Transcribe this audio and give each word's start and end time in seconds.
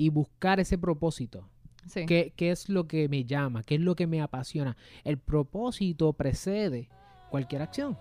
y 0.00 0.08
buscar 0.08 0.60
ese 0.60 0.78
propósito. 0.78 1.46
Sí. 1.86 2.06
¿Qué, 2.06 2.32
¿Qué 2.34 2.50
es 2.50 2.70
lo 2.70 2.88
que 2.88 3.06
me 3.10 3.26
llama? 3.26 3.62
¿Qué 3.62 3.74
es 3.74 3.82
lo 3.82 3.94
que 3.96 4.06
me 4.06 4.22
apasiona? 4.22 4.78
El 5.04 5.18
propósito 5.18 6.14
precede 6.14 6.88
cualquier 7.28 7.60
acción. 7.60 7.98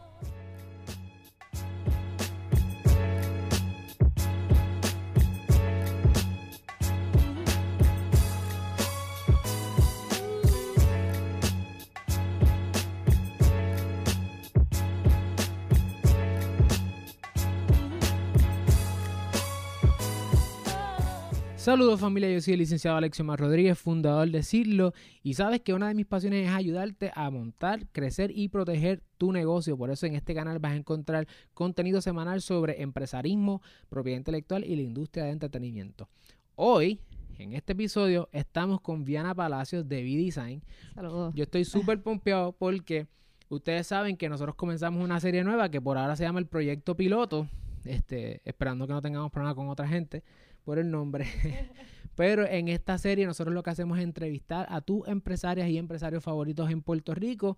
Saludos 21.69 21.99
familia, 21.99 22.31
yo 22.31 22.41
soy 22.41 22.53
el 22.53 22.61
licenciado 22.61 22.97
Alexio 22.97 23.23
Mar 23.23 23.39
Rodríguez, 23.39 23.77
fundador 23.77 24.27
de 24.31 24.41
Cirlo, 24.41 24.91
y 25.21 25.35
sabes 25.35 25.61
que 25.61 25.75
una 25.75 25.87
de 25.87 25.93
mis 25.93 26.07
pasiones 26.07 26.47
es 26.47 26.51
ayudarte 26.51 27.11
a 27.13 27.29
montar, 27.29 27.85
crecer 27.91 28.31
y 28.33 28.49
proteger 28.49 29.03
tu 29.19 29.31
negocio. 29.31 29.77
Por 29.77 29.91
eso 29.91 30.07
en 30.07 30.15
este 30.15 30.33
canal 30.33 30.57
vas 30.57 30.71
a 30.71 30.77
encontrar 30.77 31.27
contenido 31.53 32.01
semanal 32.01 32.41
sobre 32.41 32.81
empresarismo, 32.81 33.61
propiedad 33.87 34.17
intelectual 34.17 34.63
y 34.63 34.77
la 34.77 34.81
industria 34.81 35.25
de 35.25 35.29
entretenimiento. 35.29 36.09
Hoy, 36.55 37.01
en 37.37 37.53
este 37.53 37.73
episodio, 37.73 38.29
estamos 38.31 38.81
con 38.81 39.05
Viana 39.05 39.35
Palacios 39.35 39.87
de 39.87 40.01
V-Design. 40.01 40.63
Saludos. 40.95 41.35
Yo 41.35 41.43
estoy 41.43 41.65
súper 41.65 42.01
pompeado 42.01 42.51
porque 42.51 43.05
ustedes 43.47 43.85
saben 43.85 44.17
que 44.17 44.27
nosotros 44.27 44.55
comenzamos 44.55 45.03
una 45.03 45.19
serie 45.19 45.43
nueva 45.43 45.69
que 45.69 45.79
por 45.79 45.99
ahora 45.99 46.15
se 46.15 46.23
llama 46.23 46.39
el 46.39 46.47
Proyecto 46.47 46.97
Piloto, 46.97 47.47
este, 47.85 48.41
esperando 48.43 48.87
que 48.87 48.93
no 48.93 49.03
tengamos 49.03 49.29
problemas 49.29 49.53
con 49.53 49.69
otra 49.69 49.87
gente 49.87 50.23
por 50.63 50.79
el 50.79 50.91
nombre. 50.91 51.27
Pero 52.15 52.45
en 52.45 52.67
esta 52.67 52.97
serie 52.97 53.25
nosotros 53.25 53.53
lo 53.53 53.63
que 53.63 53.69
hacemos 53.69 53.97
es 53.97 54.03
entrevistar 54.03 54.67
a 54.69 54.81
tus 54.81 55.07
empresarias 55.07 55.69
y 55.69 55.77
empresarios 55.77 56.23
favoritos 56.23 56.69
en 56.69 56.81
Puerto 56.81 57.13
Rico. 57.15 57.57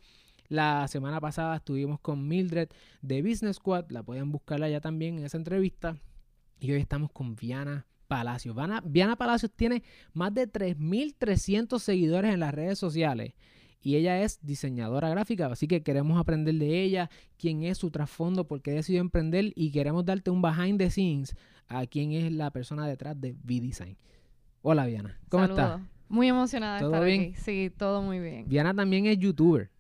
La 0.50 0.88
semana 0.88 1.20
pasada 1.20 1.56
estuvimos 1.56 2.00
con 2.00 2.28
Mildred 2.28 2.70
de 3.02 3.22
Business 3.22 3.56
Squad, 3.56 3.90
la 3.90 4.04
pueden 4.04 4.32
buscarla 4.32 4.70
ya 4.70 4.82
también 4.82 5.18
en 5.18 5.26
esa 5.26 5.38
entrevista. 5.38 5.98
Y 6.60 6.72
hoy 6.74 6.80
estamos 6.80 7.12
con 7.12 7.36
Viana 7.36 7.88
Palacios. 8.08 8.56
Viana, 8.56 8.84
Viana 8.86 9.16
Palacios 9.16 9.52
tiene 9.56 9.82
más 10.14 10.34
de 10.34 10.52
3.300 10.52 11.80
seguidores 11.80 12.34
en 12.34 12.42
las 12.42 12.54
redes 12.54 12.78
sociales 12.78 13.34
y 13.82 13.96
ella 13.96 14.22
es 14.22 14.40
diseñadora 14.42 15.10
gráfica, 15.10 15.48
así 15.48 15.68
que 15.68 15.82
queremos 15.84 16.20
aprender 16.20 16.56
de 16.56 16.82
ella, 16.82 17.10
quién 17.38 17.64
es 17.64 17.78
su 17.78 17.90
trasfondo, 17.92 18.48
por 18.48 18.62
qué 18.62 18.72
decidió 18.72 19.02
emprender 19.02 19.54
y 19.56 19.72
queremos 19.72 20.06
darte 20.06 20.30
un 20.30 20.42
behind 20.42 20.78
the 20.78 20.90
scenes 20.90 21.36
a 21.68 21.86
quién 21.88 22.12
es 22.12 22.32
la 22.32 22.52
persona 22.52 22.88
detrás 22.88 23.20
de 23.20 23.32
V-Design. 23.32 23.98
Hola 24.62 24.86
Viana, 24.86 25.20
¿cómo 25.30 25.46
Saludos. 25.46 25.64
estás? 25.64 25.82
Muy 26.10 26.28
emocionada 26.28 26.76
de 26.76 26.82
¿Todo 26.82 26.94
estar 26.94 27.06
bien? 27.06 27.22
aquí. 27.22 27.36
Sí, 27.36 27.72
todo 27.76 28.02
muy 28.02 28.20
bien. 28.20 28.48
Viana 28.48 28.74
también 28.74 29.06
es 29.06 29.18
youtuber. 29.18 29.72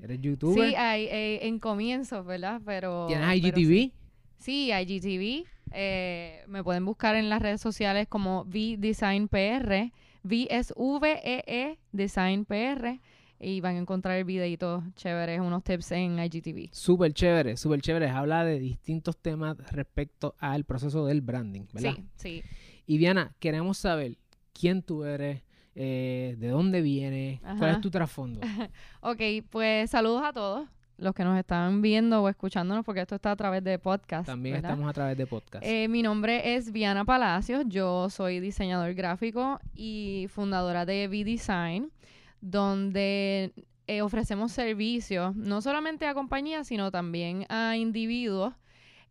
¿Eres 0.00 0.20
youtuber? 0.20 0.68
Sí, 0.68 0.74
hay, 0.74 1.04
eh, 1.04 1.46
en 1.46 1.58
comienzos, 1.58 2.24
¿verdad? 2.26 2.60
Pero. 2.64 3.06
¿Tienes 3.06 3.26
pero 3.26 3.58
IGTV? 3.60 3.92
Sí, 4.38 4.72
IGTV. 4.72 5.46
Eh, 5.72 6.44
me 6.46 6.62
pueden 6.64 6.84
buscar 6.84 7.14
en 7.16 7.28
las 7.28 7.42
redes 7.42 7.60
sociales 7.60 8.06
como 8.08 8.42
V-Design 8.42 9.28
PR. 9.28 9.92
V 10.24 10.48
es 10.50 10.72
V-E-E 10.76 11.78
Design 11.92 12.44
PR. 12.44 13.00
Y 13.40 13.60
van 13.60 13.76
a 13.76 13.78
encontrar 13.78 14.22
videitos 14.24 14.82
chéveres, 14.94 15.40
unos 15.40 15.62
tips 15.62 15.92
en 15.92 16.18
IGTV. 16.18 16.70
Súper 16.72 17.12
chévere, 17.12 17.56
súper 17.56 17.80
chévere. 17.80 18.08
Habla 18.08 18.44
de 18.44 18.58
distintos 18.58 19.16
temas 19.16 19.56
respecto 19.70 20.34
al 20.38 20.64
proceso 20.64 21.06
del 21.06 21.20
branding, 21.20 21.66
¿verdad? 21.72 21.94
Sí, 22.16 22.42
sí. 22.42 22.42
Y 22.86 22.98
Viana, 22.98 23.34
queremos 23.38 23.78
saber 23.78 24.18
quién 24.52 24.82
tú 24.82 25.04
eres, 25.04 25.42
eh, 25.74 26.34
de 26.38 26.48
dónde 26.48 26.80
vienes, 26.80 27.40
cuál 27.58 27.76
es 27.76 27.80
tu 27.80 27.90
trasfondo. 27.90 28.40
Ok, 29.00 29.20
pues 29.50 29.90
saludos 29.90 30.22
a 30.24 30.32
todos 30.32 30.68
los 30.98 31.14
que 31.14 31.24
nos 31.24 31.38
están 31.38 31.80
viendo 31.80 32.22
o 32.22 32.28
escuchándonos, 32.28 32.84
porque 32.84 33.00
esto 33.00 33.14
está 33.14 33.30
a 33.30 33.36
través 33.36 33.62
de 33.62 33.78
podcast. 33.78 34.26
También 34.26 34.56
¿verdad? 34.56 34.72
estamos 34.72 34.90
a 34.90 34.92
través 34.92 35.16
de 35.16 35.26
podcast. 35.26 35.64
Eh, 35.64 35.86
mi 35.88 36.02
nombre 36.02 36.56
es 36.56 36.72
Viana 36.72 37.04
Palacios, 37.04 37.64
yo 37.68 38.10
soy 38.10 38.40
diseñador 38.40 38.94
gráfico 38.94 39.60
y 39.74 40.26
fundadora 40.28 40.84
de 40.84 41.06
V-Design, 41.08 41.92
donde 42.40 43.52
eh, 43.86 44.02
ofrecemos 44.02 44.52
servicios 44.52 45.34
no 45.34 45.60
solamente 45.62 46.06
a 46.06 46.14
compañías, 46.14 46.66
sino 46.66 46.90
también 46.90 47.46
a 47.48 47.76
individuos 47.76 48.54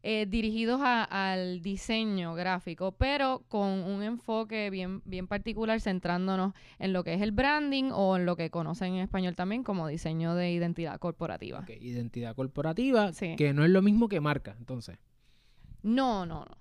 eh, 0.04 0.28
dirigidos 0.30 0.80
a- 0.84 1.04
al 1.34 1.62
diseño 1.64 2.36
gráfico, 2.36 2.92
pero 2.94 3.44
con 3.50 3.68
un 3.68 4.04
enfoque 4.04 4.70
bien, 4.70 5.02
bien 5.06 5.28
particular, 5.28 5.82
centrándonos 5.82 6.54
en 6.78 6.94
lo 6.94 7.04
que 7.04 7.16
es 7.16 7.22
el 7.22 7.32
branding 7.32 7.90
o 7.92 8.16
en 8.16 8.26
lo 8.28 8.36
que 8.36 8.52
conocen 8.52 8.94
en 8.94 9.00
español 9.02 9.36
también 9.36 9.64
como 9.64 9.88
diseño 9.88 10.36
de 10.36 10.52
identidad 10.52 11.00
corporativa. 11.00 11.66
Identidad 11.82 12.36
corporativa, 12.36 13.12
Sí. 13.12 13.36
que 13.36 13.54
no 13.54 13.66
es 13.66 13.72
lo 13.72 13.82
mismo 13.82 14.08
que 14.08 14.22
marca, 14.22 14.56
entonces. 14.60 14.98
No, 15.82 16.26
no, 16.28 16.46
no. 16.46 16.58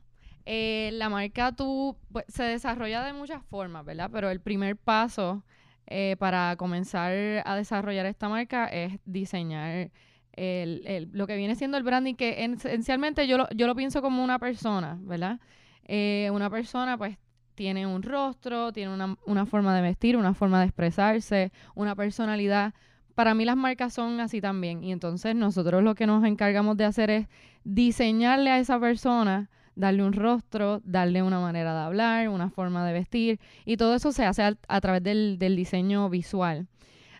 Eh, 0.46 0.90
la 0.94 1.08
marca 1.10 1.52
tú 1.54 1.96
pues, 2.10 2.24
se 2.28 2.44
desarrolla 2.44 3.02
de 3.04 3.12
muchas 3.12 3.44
formas, 3.44 3.84
¿verdad? 3.84 4.08
Pero 4.12 4.30
el 4.30 4.40
primer 4.40 4.76
paso 4.76 5.44
eh, 5.86 6.16
para 6.18 6.56
comenzar 6.56 7.12
a 7.44 7.54
desarrollar 7.56 8.06
esta 8.06 8.28
marca 8.28 8.66
es 8.66 8.98
diseñar 9.04 9.90
el, 10.32 10.82
el- 10.86 11.08
lo 11.12 11.26
que 11.26 11.36
viene 11.36 11.54
siendo 11.54 11.76
el 11.78 11.82
branding, 11.82 12.14
que 12.14 12.44
en- 12.44 12.54
esencialmente 12.54 13.26
yo 13.26 13.38
lo, 13.38 13.48
yo 13.50 13.66
lo 13.66 13.74
pienso 13.74 14.02
como 14.02 14.22
una 14.24 14.38
persona, 14.38 14.98
¿verdad? 15.02 15.40
Eh, 15.84 16.28
una 16.32 16.50
persona 16.50 16.98
pues 16.98 17.16
tiene 17.54 17.86
un 17.86 18.02
rostro, 18.02 18.72
tiene 18.72 18.92
una, 18.92 19.16
una 19.26 19.46
forma 19.46 19.74
de 19.74 19.82
vestir, 19.82 20.16
una 20.16 20.34
forma 20.34 20.60
de 20.60 20.66
expresarse, 20.66 21.52
una 21.74 21.94
personalidad. 21.94 22.74
Para 23.14 23.32
mí 23.34 23.46
las 23.46 23.56
marcas 23.56 23.94
son 23.94 24.20
así 24.20 24.42
también. 24.42 24.84
Y 24.84 24.92
entonces 24.92 25.34
nosotros 25.34 25.82
lo 25.82 25.94
que 25.94 26.06
nos 26.06 26.22
encargamos 26.24 26.76
de 26.76 26.84
hacer 26.84 27.10
es 27.10 27.28
diseñarle 27.64 28.50
a 28.50 28.58
esa 28.58 28.78
persona, 28.78 29.48
darle 29.76 30.02
un 30.02 30.12
rostro, 30.12 30.80
darle 30.84 31.22
una 31.22 31.38
manera 31.38 31.72
de 31.72 31.80
hablar, 31.80 32.28
una 32.28 32.50
forma 32.50 32.84
de 32.86 32.92
vestir, 32.92 33.40
y 33.64 33.76
todo 33.76 33.94
eso 33.94 34.10
se 34.10 34.24
hace 34.24 34.42
a, 34.42 34.80
través 34.80 35.02
del, 35.02 35.38
del 35.38 35.54
diseño 35.54 36.10
visual. 36.10 36.66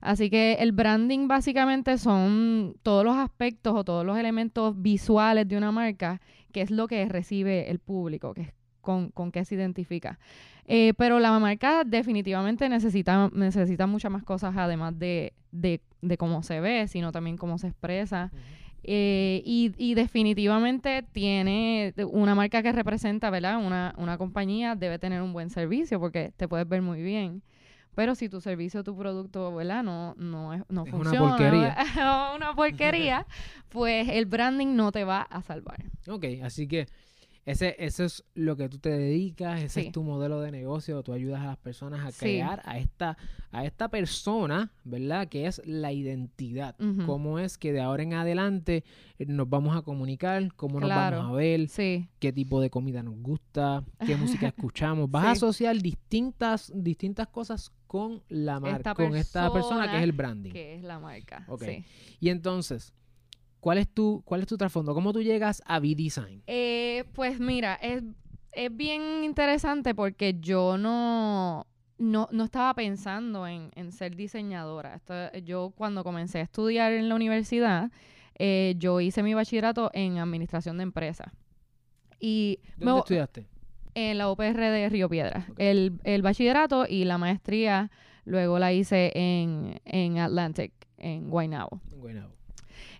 Así 0.00 0.30
que 0.30 0.54
el 0.54 0.72
branding 0.72 1.28
básicamente 1.28 1.98
son 1.98 2.74
todos 2.82 3.04
los 3.04 3.16
aspectos 3.16 3.74
o 3.74 3.84
todos 3.84 4.04
los 4.04 4.18
elementos 4.18 4.80
visuales 4.80 5.48
de 5.48 5.56
una 5.56 5.72
marca, 5.72 6.20
que 6.52 6.62
es 6.62 6.70
lo 6.70 6.86
que 6.86 7.06
recibe 7.08 7.70
el 7.70 7.78
público, 7.78 8.34
que 8.34 8.42
es 8.42 8.52
con, 8.80 9.10
con 9.10 9.32
qué 9.32 9.44
se 9.44 9.56
identifica. 9.56 10.18
Eh, 10.64 10.94
pero 10.96 11.18
la 11.20 11.38
marca 11.38 11.84
definitivamente 11.84 12.68
necesita, 12.68 13.30
necesita 13.32 13.86
muchas 13.86 14.10
más 14.10 14.24
cosas 14.24 14.54
además 14.56 14.98
de, 14.98 15.32
de, 15.52 15.80
de 16.02 16.16
cómo 16.16 16.42
se 16.42 16.60
ve, 16.60 16.88
sino 16.88 17.12
también 17.12 17.36
cómo 17.36 17.58
se 17.58 17.68
expresa. 17.68 18.30
Eh, 18.88 19.42
y, 19.44 19.72
y 19.78 19.94
definitivamente 19.94 21.02
tiene 21.10 21.92
una 22.12 22.36
marca 22.36 22.62
que 22.62 22.70
representa, 22.70 23.30
¿verdad? 23.30 23.58
Una, 23.58 23.92
una 23.98 24.16
compañía 24.16 24.76
debe 24.76 25.00
tener 25.00 25.22
un 25.22 25.32
buen 25.32 25.50
servicio 25.50 25.98
porque 25.98 26.32
te 26.36 26.47
puedes 26.47 26.69
ver 26.69 26.82
muy 26.82 27.02
bien. 27.02 27.42
Pero 27.97 28.14
si 28.14 28.28
tu 28.28 28.41
servicio 28.41 28.84
tu 28.84 28.97
producto, 28.97 29.52
¿verdad? 29.54 29.82
No, 29.82 30.14
no, 30.19 30.52
es, 30.54 30.62
no 30.69 30.84
Es 30.84 30.92
una 30.92 31.04
funciona. 31.04 31.28
porquería. 31.36 31.76
o 32.32 32.36
una 32.36 32.54
porquería, 32.54 33.26
pues 33.70 34.08
el 34.08 34.26
branding 34.26 34.76
no 34.76 34.92
te 34.92 35.03
va 35.03 35.22
a 35.22 35.42
salvar. 35.42 35.82
Ok, 36.06 36.24
así 36.44 36.68
que 36.68 36.86
ese, 37.46 37.76
eso 37.78 38.04
es 38.04 38.24
lo 38.34 38.56
que 38.56 38.68
tú 38.68 38.78
te 38.78 38.90
dedicas, 38.90 39.62
ese 39.62 39.80
Sí. 39.80 39.86
es 39.86 39.92
tu 39.92 40.02
modelo 40.02 40.40
de 40.40 40.50
negocio, 40.50 41.02
tú 41.02 41.12
ayudas 41.12 41.40
a 41.40 41.46
las 41.46 41.56
personas 41.56 42.04
a 42.04 42.10
Sí. 42.10 42.18
crear 42.18 42.60
a 42.64 42.78
esta, 42.78 43.16
a 43.52 43.64
esta 43.64 43.88
persona, 43.88 44.72
¿verdad? 44.84 45.28
Que 45.28 45.46
es 45.46 45.62
la 45.64 45.92
identidad. 45.92 46.74
Cómo 47.06 47.38
es 47.38 47.56
que 47.56 47.72
de 47.72 47.80
ahora 47.80 48.02
en 48.02 48.14
adelante 48.14 48.84
eh, 49.18 49.26
nos 49.26 49.48
vamos 49.48 49.76
a 49.76 49.82
comunicar, 49.82 50.52
cómo 50.54 50.80
nos 50.80 50.90
vamos 50.90 51.30
a 51.30 51.32
ver, 51.36 51.68
Sí, 51.68 52.08
qué 52.18 52.32
tipo 52.32 52.60
de 52.60 52.68
comida 52.68 53.02
nos 53.02 53.16
gusta, 53.20 53.82
qué 54.04 54.16
música 54.44 54.48
escuchamos. 54.48 55.10
Vas 55.10 55.24
a 55.24 55.30
asociar 55.30 55.76
distintas, 55.80 56.72
distintas 56.74 57.28
cosas 57.28 57.71
con 57.86 58.22
la 58.28 58.59
marca, 58.59 58.92
con 58.94 59.15
esta 59.15 59.53
persona 59.53 59.88
que 59.91 59.98
es 59.98 60.03
el 60.03 60.12
branding. 60.12 60.50
que 60.50 60.74
es 60.74 60.82
la 60.82 60.98
marca. 60.98 61.44
Ok. 61.48 61.62
Sí. 61.62 61.84
Y 62.18 62.30
entonces, 62.30 62.92
¿cuál 63.66 63.78
es 63.78 63.89
tu, 63.89 64.22
cuál 64.24 64.42
es 64.42 64.47
tu 64.47 64.57
trasfondo? 64.57 64.95
¿Cómo 64.95 65.13
tú 65.13 65.22
llegas 65.22 65.60
a 65.66 65.80
V-Design? 65.80 66.45
Eh, 66.47 67.03
pues 67.15 67.41
mira, 67.41 67.74
es, 67.83 68.04
es 68.53 68.77
bien 68.77 69.24
interesante 69.24 69.92
porque 69.92 70.36
yo 70.39 70.78
no, 70.78 71.66
no, 71.98 72.28
no 72.30 72.45
estaba 72.45 72.72
pensando 72.74 73.45
en, 73.45 73.72
en 73.74 73.91
ser 73.91 74.15
diseñadora. 74.15 74.95
Esto, 74.95 75.33
yo 75.45 75.72
cuando 75.77 76.04
comencé 76.04 76.39
a 76.39 76.42
estudiar 76.42 76.92
en 76.92 77.09
la 77.09 77.16
universidad, 77.16 77.91
eh, 78.39 78.77
yo 78.78 79.01
hice 79.01 79.24
mi 79.24 79.34
bachillerato 79.34 79.91
en 79.95 80.19
administración 80.19 80.77
de 80.77 80.84
empresas. 80.84 81.33
Y 82.21 82.60
¿Dónde 82.77 83.01
estudiaste? 83.01 83.47
en 83.95 84.19
la 84.19 84.30
UPR 84.30 84.60
de 84.60 84.89
Río 84.91 85.09
Piedras. 85.09 85.51
Ok. 85.51 85.57
El, 85.59 85.98
el 86.04 86.22
bachillerato 86.22 86.86
y 86.89 87.04
la 87.04 87.19
maestría 87.19 87.91
luego 88.27 88.60
la 88.60 88.72
hice 88.72 89.10
en, 89.16 89.80
en 89.84 90.19
Atlantic, 90.19 90.72
en 90.98 91.30
Guaynabo. 91.30 91.80
En 91.91 91.98
Guaynabo. 91.98 92.36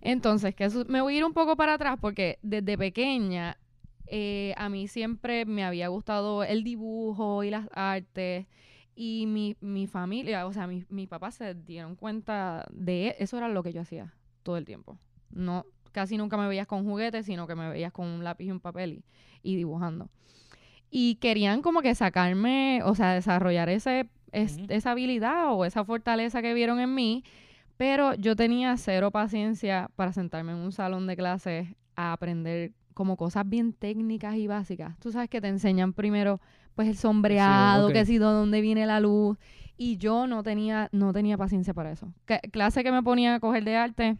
Entonces, 0.01 0.55
que 0.55 0.65
eso- 0.65 0.85
me 0.87 1.01
voy 1.01 1.15
a 1.15 1.17
ir 1.19 1.25
un 1.25 1.33
poco 1.33 1.55
para 1.55 1.73
atrás 1.75 1.97
porque 2.01 2.39
desde 2.41 2.77
pequeña 2.77 3.57
Eh, 4.09 4.53
a 4.57 4.69
mí 4.69 4.87
siempre 4.87 5.45
me 5.45 5.65
había 5.65 5.89
gustado 5.89 6.43
el 6.45 6.63
dibujo 6.63 7.43
y 7.43 7.49
las 7.49 7.67
artes. 7.73 8.47
Y 8.95 9.25
mi, 9.27 9.57
mi 9.59 9.85
familia, 9.87 10.47
o 10.47 10.53
sea, 10.53 10.65
mis 10.65 10.89
mi 10.89 11.07
papás 11.07 11.35
se 11.35 11.53
dieron 11.55 11.95
cuenta 11.97 12.65
de 12.71 13.15
eso 13.19 13.37
era 13.37 13.49
lo 13.49 13.63
que 13.63 13.73
yo 13.73 13.81
hacía 13.81 14.13
todo 14.43 14.55
el 14.57 14.63
tiempo. 14.65 14.97
No, 15.29 15.65
casi 15.91 16.17
nunca 16.17 16.37
me 16.37 16.47
veías 16.47 16.67
con 16.67 16.85
juguetes, 16.85 17.25
sino 17.25 17.47
que 17.47 17.55
me 17.55 17.69
veías 17.69 17.91
con 17.91 18.07
un 18.07 18.23
lápiz 18.23 18.45
y 18.45 18.51
un 18.51 18.61
papel 18.61 19.03
y, 19.43 19.55
dibujando. 19.57 20.09
Y 20.89 21.15
querían 21.15 21.61
como 21.61 21.81
que 21.81 21.95
sacarme, 21.95 22.81
o 22.83 22.95
sea, 22.95 23.13
desarrollar 23.13 23.69
ese, 23.69 24.09
esa 24.31 24.91
habilidad 24.91 25.53
o 25.53 25.65
esa 25.65 25.83
fortaleza 25.83 26.41
que 26.41 26.53
vieron 26.53 26.79
en 26.79 26.93
mí, 26.95 27.23
pero 27.77 28.15
yo 28.15 28.35
tenía 28.35 28.75
cero 28.77 29.11
paciencia 29.11 29.89
para 29.95 30.11
sentarme 30.11 30.51
en 30.51 30.57
un 30.57 30.71
salón 30.71 31.07
de 31.07 31.15
clases 31.15 31.67
a 31.95 32.11
aprender 32.11 32.73
como 32.93 33.15
cosas 33.15 33.47
bien 33.47 33.73
técnicas 33.73 34.35
y 34.35 34.47
básicas. 34.47 34.97
Tú 34.99 35.11
sabes 35.11 35.29
que 35.29 35.39
te 35.39 35.47
enseñan 35.47 35.93
primero 35.93 36.41
pues 36.73 36.87
el 36.87 36.97
sombreado, 36.97 37.89
que 37.89 38.05
si 38.05 38.17
de 38.17 38.25
dónde 38.25 38.61
viene 38.61 38.85
la 38.85 38.99
luz. 38.99 39.37
Y 39.77 39.97
yo 39.97 40.25
no 40.25 40.41
tenía, 40.41 40.89
no 40.91 41.13
tenía 41.13 41.37
paciencia 41.37 41.73
para 41.73 41.91
eso. 41.91 42.11
clase 42.51 42.83
que 42.83 42.91
me 42.91 43.03
ponía 43.03 43.35
a 43.35 43.39
coger 43.39 43.63
de 43.63 43.75
arte, 43.75 44.17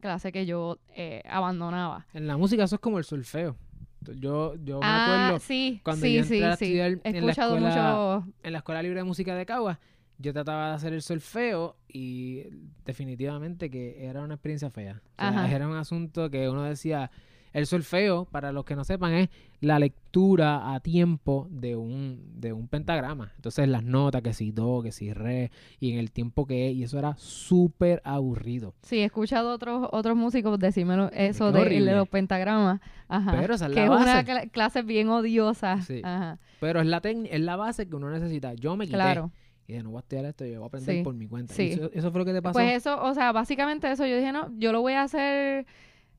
clase 0.00 0.30
que 0.30 0.44
yo 0.44 0.78
eh, 0.94 1.22
abandonaba. 1.26 2.06
En 2.12 2.26
la 2.26 2.36
música 2.36 2.64
eso 2.64 2.76
es 2.76 2.80
como 2.80 2.98
el 2.98 3.04
solfeo. 3.04 3.56
Yo, 4.18 4.56
yo 4.56 4.80
me 4.80 4.86
ah, 4.86 5.26
acuerdo 5.26 5.38
sí, 5.40 5.80
cuando 5.84 6.04
sí, 6.04 6.14
yo 6.14 6.22
entré 6.22 6.44
a 6.44 6.52
estudiar 6.52 6.90
en, 7.04 7.26
la 7.26 7.32
escuela, 7.32 8.26
en 8.42 8.52
la 8.52 8.58
Escuela 8.58 8.82
Libre 8.82 8.98
de 8.98 9.04
Música 9.04 9.34
de 9.36 9.46
Cagua, 9.46 9.78
yo 10.22 10.32
trataba 10.32 10.68
de 10.68 10.74
hacer 10.74 10.92
el 10.92 11.02
solfeo 11.02 11.76
y 11.88 12.44
definitivamente 12.84 13.70
que 13.70 14.06
era 14.06 14.22
una 14.22 14.34
experiencia 14.34 14.70
fea. 14.70 15.02
era 15.18 15.68
un 15.68 15.76
asunto 15.76 16.30
que 16.30 16.48
uno 16.48 16.62
decía, 16.62 17.10
el 17.52 17.66
solfeo, 17.66 18.24
para 18.24 18.50
los 18.50 18.64
que 18.64 18.76
no 18.76 18.84
sepan, 18.84 19.12
es 19.12 19.28
la 19.60 19.78
lectura 19.78 20.74
a 20.74 20.80
tiempo 20.80 21.48
de 21.50 21.76
un, 21.76 22.40
de 22.40 22.52
un 22.52 22.66
pentagrama. 22.66 23.32
Entonces 23.36 23.68
las 23.68 23.84
notas, 23.84 24.22
que 24.22 24.32
si 24.32 24.52
do, 24.52 24.82
que 24.82 24.90
si 24.90 25.12
re, 25.12 25.50
y 25.78 25.92
en 25.92 25.98
el 25.98 26.10
tiempo 26.12 26.46
que 26.46 26.70
es, 26.70 26.74
y 26.74 26.82
eso 26.84 26.98
era 26.98 27.14
súper 27.18 28.00
aburrido. 28.04 28.74
Sí, 28.82 28.98
he 28.98 29.04
escuchado 29.04 29.52
otros 29.52 29.88
otros 29.92 30.16
músicos 30.16 30.58
decirme 30.58 31.10
eso 31.12 31.52
de, 31.52 31.80
los 31.80 32.08
pentagramas. 32.08 32.80
Ajá. 33.08 33.36
Pero 33.38 33.54
esa 33.54 33.66
es 33.66 33.74
que 33.74 33.84
es 33.84 33.90
una 33.90 34.24
clase 34.50 34.82
bien 34.82 35.08
odiosa. 35.10 35.74
Ajá. 35.74 36.38
Pero 36.60 36.80
es 36.80 36.86
la, 36.86 37.02
es 37.04 37.40
la 37.40 37.56
base 37.56 37.86
que 37.86 37.96
uno 37.96 38.10
necesita. 38.10 38.54
Yo 38.54 38.76
me 38.76 38.86
quité. 38.86 38.96
Claro. 38.96 39.30
Y 39.66 39.72
dije, 39.72 39.82
no 39.82 39.90
voy 39.90 39.98
a 39.98 40.00
estudiar 40.00 40.24
esto, 40.26 40.44
yo 40.44 40.58
voy 40.58 40.64
a 40.64 40.66
aprender 40.66 41.04
por 41.04 41.14
mi 41.14 41.28
cuenta. 41.28 41.54
Sí. 41.54 41.72
Eso, 41.72 41.90
eso, 41.92 42.10
fue 42.10 42.20
lo 42.20 42.24
que 42.24 42.32
te 42.32 42.42
pasó? 42.42 42.54
Pues 42.54 42.72
eso, 42.74 43.02
o 43.02 43.14
sea, 43.14 43.32
básicamente 43.32 43.90
eso. 43.90 44.06
Yo 44.06 44.16
dije, 44.16 44.32
no, 44.32 44.50
yo 44.58 44.72
lo 44.72 44.80
voy 44.80 44.94
a 44.94 45.02
hacer 45.02 45.66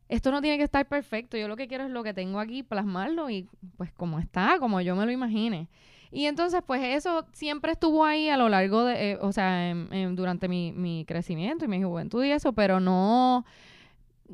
esto 0.10 0.32
no 0.32 0.42
tiene 0.42 0.58
que 0.58 0.64
estar 0.64 0.88
perfecto. 0.88 1.38
Yo 1.38 1.48
lo 1.48 1.56
que 1.56 1.68
quiero 1.68 1.86
es 1.86 1.90
lo 1.90 2.04
que 2.04 2.14
tengo 2.14 2.40
aquí, 2.40 2.62
plasmarlo 2.62 3.30
y 3.30 3.48
pues 3.78 3.92
como 3.92 4.20
está, 4.20 4.58
como 4.60 4.80
yo 4.82 4.96
me 4.96 5.06
lo 5.06 5.12
imagine. 5.12 5.68
Y 6.12 6.26
entonces, 6.28 6.62
pues 6.66 6.84
eso 6.84 7.26
siempre 7.34 7.72
estuvo 7.72 8.06
ahí 8.06 8.30
a 8.30 8.38
lo 8.38 8.48
largo 8.48 8.86
de, 8.86 9.14
eh, 9.14 9.18
o 9.20 9.32
sea, 9.32 9.74
durante 10.12 10.48
mi, 10.48 10.72
mi 10.72 11.06
crecimiento 11.06 11.66
y 11.66 11.68
mi 11.68 11.82
juventud 11.82 12.24
y 12.24 12.30
eso, 12.30 12.54
pero 12.54 12.80
no, 12.80 13.46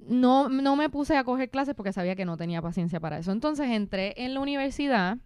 no, 0.08 0.50
no 0.50 0.76
me 0.76 0.90
puse 0.90 1.16
a 1.16 1.24
coger 1.24 1.50
clases 1.50 1.76
porque 1.76 1.94
sabía 1.94 2.18
que 2.18 2.26
no 2.26 2.36
tenía 2.36 2.62
paciencia 2.62 3.00
para 3.00 3.18
eso. 3.18 3.32
Entonces 3.32 3.70
entré 3.70 4.14
en 4.18 4.34
la 4.34 4.42
universidad, 4.42 5.20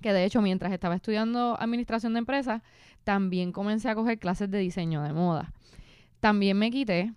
que 0.00 0.12
de 0.12 0.24
hecho 0.24 0.42
mientras 0.42 0.72
estaba 0.72 0.96
estudiando 0.96 1.56
administración 1.60 2.14
de 2.14 2.18
empresas, 2.18 2.62
también 3.04 3.52
comencé 3.52 3.88
a 3.88 3.94
coger 3.94 4.18
clases 4.18 4.50
de 4.50 4.58
diseño 4.58 5.02
de 5.02 5.12
moda. 5.12 5.52
También 6.20 6.58
me 6.58 6.70
quité 6.70 7.12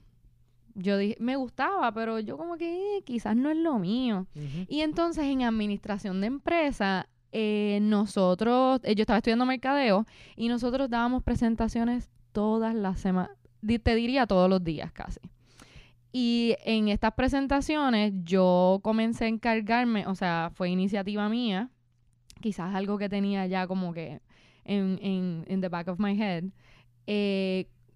yo 0.78 0.98
dije, 0.98 1.18
me 1.20 1.36
gustaba, 1.36 1.92
pero 1.92 2.20
yo 2.20 2.38
como 2.38 2.56
que 2.58 2.98
eh, 2.98 3.02
quizás 3.04 3.36
no 3.36 3.50
es 3.50 3.58
lo 3.58 3.80
mío. 3.80 4.28
Y 4.68 4.82
entonces 4.82 5.26
en 5.26 5.42
administración 5.42 6.22
de 6.22 6.28
empresa, 6.28 7.10
eh, 7.32 7.80
nosotros, 7.82 8.80
eh, 8.84 8.94
yo 8.96 9.02
estaba 9.02 9.18
estudiando 9.18 9.46
mercadeo 9.46 10.06
y 10.36 10.48
nosotros 10.48 10.90
dábamos 10.90 11.24
presentaciones 11.24 12.10
todas 12.32 12.76
las 12.76 13.00
semanas, 13.00 13.32
te 13.84 13.96
diría 13.96 14.28
todos 14.28 14.50
los 14.50 14.64
días 14.64 14.92
casi. 14.92 15.20
Y 16.14 16.56
en 16.64 16.88
estas 16.88 17.14
presentaciones 17.14 18.14
yo 18.24 18.80
comencé 18.84 19.26
a 19.26 19.30
encargarme, 19.30 20.06
o 20.06 20.16
sea, 20.16 20.52
fue 20.54 20.70
iniciativa 20.70 21.28
mía, 21.28 21.70
quizás 22.40 22.76
algo 22.76 22.98
que 23.00 23.10
tenía 23.10 23.48
ya 23.48 23.66
como 23.66 23.94
que 23.94 24.22
en, 24.68 25.00
en, 25.02 25.46
en 25.48 25.62
the 25.62 25.70
back 25.70 25.88
of 25.88 26.00
my 26.00 26.16
head. 26.22 26.44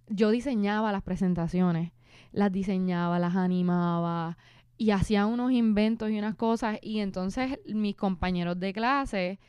yo 0.07 0.31
diseñaba 0.31 0.91
las 0.91 1.03
presentaciones 1.03 1.91
las 2.31 2.51
diseñaba, 2.51 3.19
las 3.19 3.35
animaba 3.35 4.37
y 4.77 4.91
hacía 4.91 5.25
unos 5.25 5.51
inventos 5.51 6.09
y 6.09 6.17
unas 6.17 6.35
cosas 6.35 6.77
y 6.81 6.99
entonces 6.99 7.59
mis 7.67 7.95
compañeros 7.95 8.59
de 8.59 8.73
clase 8.73 9.39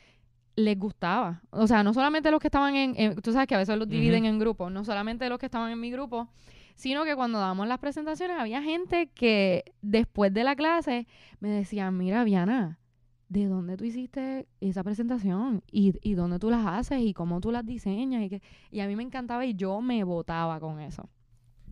les 0.57 0.79
gustaba. 0.79 1.43
O 1.51 1.67
sea, 1.67 1.83
no 1.83 1.95
solamente 1.95 2.31
los 2.31 2.41
que 2.41 2.49
estaban 2.49 2.75
en, 2.75 3.17
tú 3.23 3.33
sabes 3.33 3.49
que 3.49 3.55
a 3.55 3.59
veces 3.59 3.79
los 3.79 3.89
dividen 3.89 4.27
en 4.27 4.39
grupos, 4.39 4.71
no 4.71 4.85
solamente 4.85 5.29
los 5.29 5.39
que 5.39 5.47
estaban 5.47 5.73
en 5.73 5.81
mi 5.81 5.91
grupo, 5.91 6.29
sino 6.75 7.05
que 7.05 7.15
cuando 7.15 7.39
dábamos 7.39 7.67
las 7.69 7.79
presentaciones 7.79 8.39
había 8.39 8.63
gente 8.63 9.09
que 9.15 9.65
después 9.81 10.35
de 10.35 10.45
la 10.45 10.57
clase 10.57 11.07
me 11.41 11.49
decía, 11.49 11.91
mira, 11.91 12.25
Viana, 12.25 12.79
¿de 13.33 13.47
dónde 13.47 13.79
tú 13.79 13.85
hiciste 13.85 14.47
esa 14.61 14.85
presentación? 14.85 15.63
¿Y, 15.71 15.95
y 16.03 16.15
dónde 16.15 16.39
tú 16.39 16.51
las 16.51 16.67
haces? 16.67 17.01
¿Y 17.01 17.15
cómo 17.15 17.41
tú 17.41 17.51
las 17.51 17.65
diseñas? 17.65 18.23
Y, 18.23 18.29
que, 18.29 18.43
y 18.71 18.81
a 18.81 18.87
mí 18.87 18.95
me 18.95 19.03
encantaba 19.03 19.47
y 19.47 19.55
yo 19.55 19.81
me 19.81 20.05
votaba 20.05 20.61
con 20.61 20.81
eso. 20.81 21.09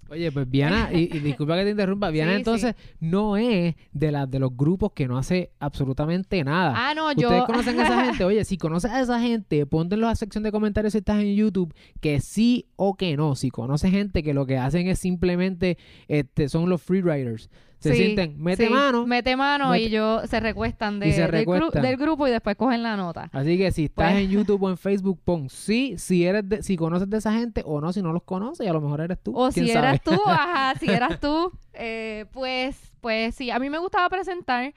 Oye, 0.09 0.33
pues 0.33 0.51
Viana, 0.51 0.91
y, 0.93 1.07
disculpa 1.07 1.57
que 1.57 1.65
te 1.65 1.71
interrumpa, 1.71 2.11
Viana 2.11 2.35
entonces 2.35 2.75
no 2.99 3.37
es 3.37 3.77
de 3.93 4.11
las 4.11 4.29
de 4.29 4.39
los 4.41 4.57
grupos 4.57 4.93
que 4.93 5.07
no 5.07 5.19
hace 5.19 5.53
absolutamente 5.61 6.43
nada. 6.43 6.73
Ah, 6.75 6.95
no, 6.95 7.13
yo. 7.13 7.29
Ustedes 7.29 7.45
conocen 7.45 7.79
a 7.79 7.85
esa 7.85 8.05
gente. 8.07 8.25
Oye, 8.25 8.45
si 8.45 8.57
conoces 8.57 8.91
a 8.91 9.01
esa 9.01 9.21
gente, 9.21 9.67
ponte 9.67 9.97
en 9.97 10.01
la 10.01 10.15
sección 10.17 10.43
de 10.43 10.51
comentarios 10.51 10.93
si 10.93 10.99
estás 10.99 11.21
en 11.21 11.37
YouTube 11.37 11.75
que 12.01 12.21
sí 12.21 12.67
o 12.77 12.95
que 12.95 13.17
no. 13.19 13.37
Si 13.37 13.51
conoces 13.51 13.91
gente 13.91 14.23
que 14.23 14.33
lo 14.33 14.47
que 14.47 14.57
hacen 14.57 14.89
es 14.89 14.99
simplemente 14.99 15.77
este, 16.09 16.49
son 16.49 16.71
los 16.71 16.81
freeriders 16.83 17.51
se 17.81 17.95
sienten, 17.95 18.35
mete 18.39 18.69
mano. 18.69 19.07
Mete 19.07 19.37
mano 19.37 19.75
y 19.75 19.89
yo 19.89 20.27
se 20.27 20.39
recuestan, 20.39 21.01
de, 21.01 21.13
Del, 21.13 21.97
grupo 21.97 22.29
y 22.29 22.31
después 22.31 22.55
cogen 22.57 22.83
la 22.83 22.95
nota. 22.97 23.31
Así 23.33 23.57
que 23.57 23.73
si 23.73 23.87
estás 23.87 24.13
pues 24.13 24.25
en 24.25 24.31
YouTube 24.37 24.63
o 24.63 24.69
en 24.69 24.77
Facebook, 24.77 25.19
pon 25.25 25.49
sí, 25.49 25.95
si 25.97 26.27
eres 26.27 26.47
de, 26.47 26.63
si 26.63 26.77
conoces 26.77 27.09
de 27.09 27.17
esa 27.17 27.33
gente 27.33 27.63
o 27.65 27.81
no, 27.81 27.93
si 27.93 28.03
no 28.03 28.13
los 28.13 28.23
conoces, 28.23 28.67
y 28.67 28.69
a 28.69 28.75
lo 28.75 28.83
mejor 28.83 29.01
eres 29.01 29.19
tú. 29.23 29.35
O 29.35 29.51
si 29.51 29.71
eras 29.71 30.03
tú, 30.03 30.13
ajá, 30.27 30.79
si 30.79 30.91
eras 30.91 31.19
tú, 31.21 31.53
eh, 31.73 32.27
pues, 32.33 32.93
pues 33.01 33.35
sí, 33.35 33.51
a 33.51 33.59
mí 33.59 33.71
me 33.71 33.79
gustaba 33.79 34.09
presentar. 34.11 34.75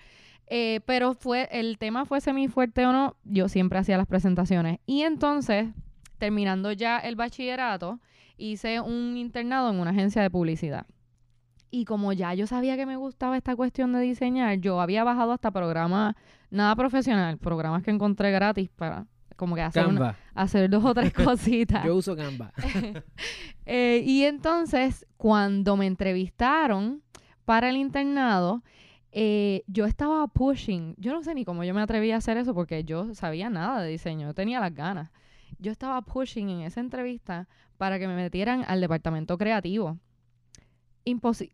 Eh, 0.47 0.81
pero 0.85 1.13
fue 1.13 1.47
el 1.51 1.77
tema 1.77 2.05
fue 2.05 2.19
semi 2.19 2.50
fuerte 2.50 2.85
o 2.85 2.91
no, 2.91 3.15
yo 3.23 3.50
siempre 3.50 3.79
hacía 3.79 3.97
las 3.97 4.07
presentaciones. 4.07 4.79
Y 4.85 5.01
entonces, 5.01 5.67
terminando 6.19 6.71
ya 6.71 7.00
el 7.00 7.15
bachillerato, 7.15 8.00
hice 8.38 8.79
un 8.79 9.17
internado 9.17 9.69
en 9.69 9.79
una 9.79 9.91
agencia 9.91 10.22
de 10.22 10.29
publicidad. 10.29 10.86
Y 11.75 11.86
como 11.86 12.13
ya 12.13 12.36
yo 12.36 12.46
sabía 12.46 12.77
que 12.77 12.86
me 12.86 12.98
gustaba 12.98 13.36
esta 13.36 13.56
cuestión 13.56 13.94
de 13.94 14.00
diseñar, 14.01 14.60
yo 14.60 14.80
había 14.80 15.03
bajado 15.03 15.32
hasta 15.32 15.50
programas, 15.50 16.13
nada 16.51 16.75
profesional, 16.75 17.39
programas 17.39 17.82
que 17.82 17.89
encontré 17.89 18.30
gratis 18.30 18.70
para 18.70 19.08
como 19.36 19.56
que 19.56 19.63
hacer, 19.63 19.88
hacer 20.36 20.70
dos 20.70 20.86
o 20.86 20.94
tres 20.94 21.12
cositas. 21.13 21.84
yo 21.84 21.96
uso 21.96 22.15
Canva. 22.15 22.53
Eh, 23.65 24.03
y 24.06 24.25
entonces, 24.25 25.08
cuando 25.18 25.75
me 25.75 25.88
entrevistaron 25.88 27.01
para 27.44 27.70
el 27.70 27.77
internado, 27.77 28.62
eh, 29.12 29.63
yo 29.65 29.86
estaba 29.86 30.27
pushing. 30.27 30.94
Yo 31.00 31.12
no 31.12 31.24
sé 31.24 31.34
ni 31.34 31.44
cómo 31.44 31.63
yo 31.63 31.74
me 31.74 31.82
atreví 31.82 32.12
a 32.12 32.18
hacer 32.18 32.38
eso 32.38 32.53
porque 32.53 32.84
yo 32.84 33.15
sabía 33.15 33.50
nada 33.50 33.82
de 33.82 33.89
diseño, 33.89 34.27
yo 34.27 34.34
tenía 34.36 34.60
las 34.60 34.75
ganas. 34.75 35.12
Yo 35.58 35.72
estaba 35.72 36.00
pushing 36.03 36.51
en 36.51 36.62
esa 36.62 36.82
entrevista 36.82 37.48
para 37.77 37.98
que 37.98 38.08
me 38.08 38.15
metieran 38.15 38.63
al 38.68 38.80
departamento 38.80 39.39
creativo 39.39 39.98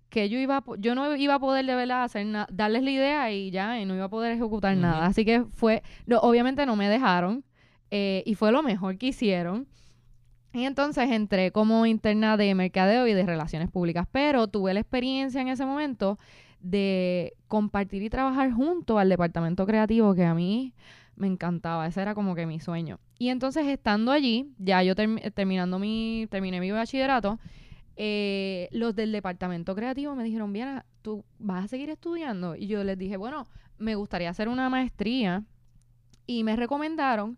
que 0.09 0.29
yo 0.29 0.37
iba 0.37 0.63
yo 0.77 0.95
no 0.95 1.15
iba 1.15 1.35
a 1.35 1.39
poder 1.39 1.65
de 1.65 1.75
verdad 1.75 2.03
hacer 2.03 2.27
darles 2.51 2.83
la 2.83 2.91
idea 2.91 3.31
y 3.31 3.51
ya 3.51 3.79
y 3.79 3.85
no 3.85 3.95
iba 3.95 4.05
a 4.05 4.09
poder 4.09 4.31
ejecutar 4.31 4.75
nada. 4.77 5.05
Así 5.05 5.25
que 5.25 5.45
fue 5.53 5.83
no, 6.05 6.19
obviamente 6.19 6.65
no 6.65 6.75
me 6.75 6.87
dejaron 6.87 7.43
eh, 7.91 8.23
y 8.25 8.35
fue 8.35 8.51
lo 8.51 8.61
mejor 8.61 8.97
que 8.97 9.07
hicieron. 9.07 9.67
Y 10.53 10.65
entonces 10.65 11.09
entré 11.11 11.51
como 11.51 11.85
interna 11.85 12.35
de 12.37 12.53
mercadeo 12.55 13.07
y 13.07 13.13
de 13.13 13.25
relaciones 13.25 13.69
públicas 13.69 14.07
pero 14.11 14.47
tuve 14.47 14.73
la 14.73 14.79
experiencia 14.79 15.41
en 15.41 15.47
ese 15.47 15.65
momento 15.65 16.17
de 16.59 17.33
compartir 17.47 18.03
y 18.03 18.09
trabajar 18.09 18.51
junto 18.51 18.99
al 18.99 19.09
departamento 19.09 19.65
creativo 19.65 20.13
que 20.13 20.25
a 20.25 20.33
mí 20.33 20.73
me 21.15 21.27
encantaba. 21.27 21.87
Ese 21.87 22.01
era 22.01 22.15
como 22.15 22.35
que 22.35 22.45
mi 22.45 22.59
sueño. 22.59 22.99
Y 23.17 23.29
entonces 23.29 23.67
estando 23.67 24.11
allí 24.11 24.53
ya 24.57 24.83
yo 24.83 24.95
terminando 24.95 25.79
mi 25.79 26.27
terminé 26.29 26.59
mi 26.59 26.71
bachillerato 26.71 27.39
eh, 28.01 28.69
los 28.71 28.95
del 28.95 29.11
departamento 29.11 29.75
creativo 29.75 30.15
me 30.15 30.23
dijeron, 30.23 30.53
bien, 30.53 30.81
¿tú 31.01 31.25
vas 31.37 31.65
a 31.65 31.67
seguir 31.67 31.89
estudiando? 31.89 32.55
Y 32.55 32.67
yo 32.67 32.81
les 32.85 32.97
dije, 32.97 33.17
bueno, 33.17 33.45
me 33.77 33.95
gustaría 33.95 34.29
hacer 34.29 34.47
una 34.47 34.69
maestría. 34.69 35.43
Y 36.25 36.45
me 36.45 36.55
recomendaron 36.55 37.37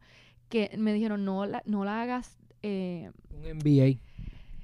que, 0.49 0.69
me 0.77 0.93
dijeron, 0.93 1.25
no 1.25 1.45
la, 1.47 1.63
no 1.65 1.83
la 1.83 2.03
hagas... 2.03 2.37
Eh, 2.61 3.09
un 3.31 3.57
MBA. 3.57 3.97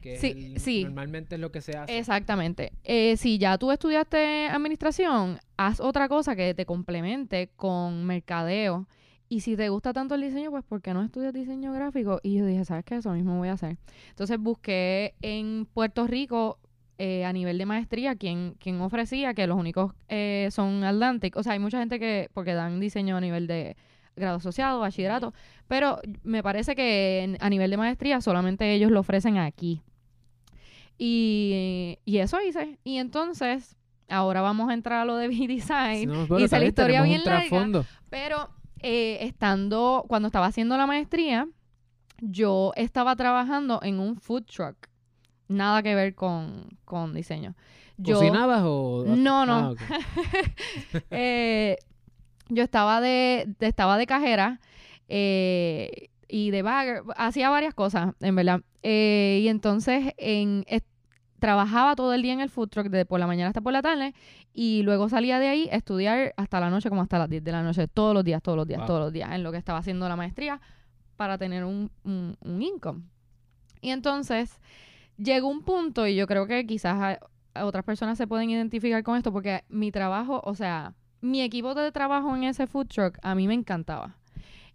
Que 0.02 0.18
Sí, 0.20 0.28
es 0.28 0.36
el- 0.36 0.60
sí. 0.60 0.84
normalmente 0.84 1.34
es 1.36 1.42
lo 1.42 1.52
que 1.52 1.62
se 1.62 1.76
hace. 1.76 1.98
Exactamente. 1.98 2.72
Eh, 2.84 3.18
si 3.18 3.40
ya 3.40 3.58
tú 3.58 3.72
estudiaste 3.72 4.48
administración, 4.50 5.40
haz 5.58 5.80
otra 5.80 6.08
cosa 6.08 6.36
que 6.36 6.54
te 6.54 6.68
complemente 6.68 7.50
con 7.56 8.06
mercadeo. 8.06 8.86
Y 9.30 9.42
si 9.42 9.58
te 9.58 9.68
gusta 9.70 9.92
tanto 9.94 10.16
el 10.16 10.22
diseño, 10.22 10.52
pues 10.52 10.64
¿por 10.64 10.82
qué 10.82 10.94
no 10.94 11.02
estudias 11.04 11.34
diseño 11.34 11.74
gráfico? 11.74 12.20
Y 12.24 12.38
yo 12.38 12.46
dije, 12.46 12.64
¿sabes 12.66 12.86
qué? 12.86 12.96
Eso 12.96 13.12
mismo 13.12 13.38
voy 13.38 13.50
a 13.50 13.54
hacer. 13.54 13.78
Entonces 14.10 14.40
busqué 14.40 15.16
en 15.22 15.68
Puerto 15.74 16.08
Rico 16.08 16.60
eh, 16.98 17.26
a 17.26 17.34
nivel 17.34 17.58
de 17.58 17.66
maestría 17.66 18.16
quien, 18.16 18.56
quien 18.60 18.80
ofrecía, 18.82 19.34
que 19.34 19.46
los 19.46 19.58
únicos 19.58 19.94
eh, 20.08 20.48
son 20.52 20.84
Atlantic. 20.86 21.36
O 21.36 21.44
sea, 21.44 21.54
hay 21.54 21.60
mucha 21.60 21.78
gente 21.80 22.00
que, 22.00 22.30
porque 22.34 22.54
dan 22.54 22.80
diseño 22.80 23.18
a 23.18 23.22
nivel 23.22 23.48
de 23.48 23.76
grado 24.16 24.38
asociado, 24.38 24.80
bachillerato, 24.80 25.34
pero 25.68 26.00
me 26.24 26.42
parece 26.42 26.74
que 26.76 27.22
en- 27.24 27.38
a 27.40 27.50
nivel 27.50 27.70
de 27.70 27.78
maestría 27.78 28.20
solamente 28.22 28.74
ellos 28.74 28.90
lo 28.92 29.02
ofrecen 29.02 29.38
aquí. 29.38 29.82
Y, 30.98 32.00
y 32.06 32.18
eso 32.18 32.38
hice. 32.42 32.80
Y 32.84 32.98
entonces, 32.98 33.76
ahora 34.10 34.42
vamos 34.42 34.70
a 34.70 34.74
entrar 34.74 35.02
a 35.02 35.06
lo 35.06 35.18
de 35.18 35.28
B-Design. 35.28 36.00
Si 36.00 36.06
no, 36.08 36.28
bueno, 36.28 36.46
hice 36.46 36.60
la 36.60 36.66
historia 36.66 37.02
bien 37.04 37.22
larga. 37.26 37.50
Pero 38.10 38.50
eh, 38.88 39.26
estando, 39.26 40.06
cuando 40.08 40.28
estaba 40.28 40.46
haciendo 40.48 40.78
la 40.78 40.88
maestría, 40.88 41.48
yo 42.22 42.72
estaba 42.76 43.16
trabajando 43.16 43.80
en 43.84 44.00
un 44.00 44.16
food 44.20 44.44
truck. 44.46 44.76
Nada 45.50 45.82
que 45.84 45.96
ver 45.96 46.16
con, 46.16 46.70
con 46.86 47.14
diseño. 47.14 47.56
Yo, 47.98 48.16
¿Cocinabas 48.16 48.62
o...? 48.66 49.04
No, 49.06 49.46
no. 49.46 49.76
Ah, 49.80 49.88
eh, 51.12 51.78
yo 52.50 52.64
estaba 52.64 53.02
de, 53.02 53.46
de- 53.60 53.68
estaba 53.68 53.98
de 53.98 54.08
cajera 54.08 54.60
eh, 55.08 56.10
y 56.28 56.52
de 56.52 56.62
bagger, 56.62 57.04
hacía 57.16 57.50
varias 57.50 57.74
cosas, 57.74 58.14
en 58.20 58.36
verdad. 58.36 58.62
Eh, 58.84 59.40
y 59.44 59.48
entonces 59.48 60.14
en, 60.18 60.66
trabajaba 61.40 61.96
todo 61.96 62.14
el 62.14 62.22
día 62.22 62.34
en 62.34 62.40
el 62.42 62.50
food 62.50 62.70
truck, 62.70 62.88
de 62.88 63.06
por 63.06 63.20
la 63.20 63.28
mañana 63.28 63.50
hasta 63.50 63.62
por 63.62 63.74
la 63.74 63.82
tarde, 63.82 64.14
y 64.54 64.82
luego 64.84 65.08
salía 65.10 65.40
de 65.40 65.48
ahí 65.48 65.70
a 65.72 65.76
estudiar 65.76 66.34
hasta 66.38 66.60
la 66.60 66.70
noche, 66.70 66.90
como 66.90 67.02
hasta 67.02 67.20
las 67.20 67.30
10 67.30 67.44
de 67.44 67.52
la 67.52 67.62
noche, 67.64 67.88
todos 67.88 68.14
los 68.14 68.24
días, 68.24 68.42
todos 68.42 68.56
los 68.58 68.68
días, 68.68 68.80
Wow. 68.80 68.88
todos 68.88 69.00
los 69.02 69.14
días, 69.14 69.32
en 69.32 69.44
lo 69.44 69.52
que 69.52 69.58
estaba 69.58 69.80
haciendo 69.80 70.08
la 70.10 70.16
maestría 70.16 70.60
para 71.16 71.38
tener 71.38 71.64
un, 71.64 71.92
un, 72.04 72.36
un 72.42 72.62
income. 72.62 73.04
Y 73.82 73.90
entonces 73.92 74.60
llegó 75.18 75.48
un 75.48 75.62
punto, 75.62 76.08
y 76.08 76.16
yo 76.16 76.28
creo 76.28 76.48
que 76.48 76.66
quizás 76.66 77.00
a- 77.00 77.20
a 77.60 77.66
otras 77.66 77.84
personas 77.84 78.18
se 78.18 78.28
pueden 78.28 78.50
identificar 78.50 79.02
con 79.04 79.18
esto, 79.18 79.32
porque 79.32 79.64
mi 79.70 79.92
trabajo, 79.92 80.42
o 80.44 80.56
sea, 80.56 80.94
mi 81.22 81.42
equipo 81.42 81.74
de 81.76 81.92
trabajo 81.92 82.36
en 82.36 82.44
ese 82.44 82.68
food 82.68 82.88
truck 82.88 83.18
a 83.24 83.34
mí 83.36 83.48
me 83.48 83.54
encantaba. 83.56 84.16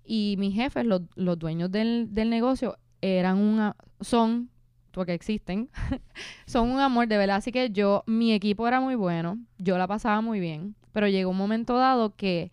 Y 0.05 0.35
mis 0.39 0.55
jefes, 0.55 0.85
los, 0.85 1.03
los 1.15 1.39
dueños 1.39 1.71
del, 1.71 2.09
del 2.13 2.29
negocio, 2.31 2.77
eran 3.01 3.39
una, 3.39 3.77
son, 4.01 4.51
porque 4.93 5.15
existen, 5.15 5.69
son 6.47 6.71
un 6.71 6.81
amor 6.81 7.09
de 7.09 7.17
verdad. 7.17 7.37
Así 7.37 7.53
que 7.53 7.71
yo, 7.71 8.05
mi 8.07 8.33
equipo 8.33 8.67
era 8.69 8.81
muy 8.81 8.95
bueno, 8.95 9.39
yo 9.59 9.79
la 9.79 9.87
pasaba 9.87 10.21
muy 10.21 10.41
bien, 10.41 10.75
pero 10.93 11.09
llegó 11.09 11.31
un 11.31 11.37
momento 11.37 11.77
dado 11.77 12.15
que 12.15 12.53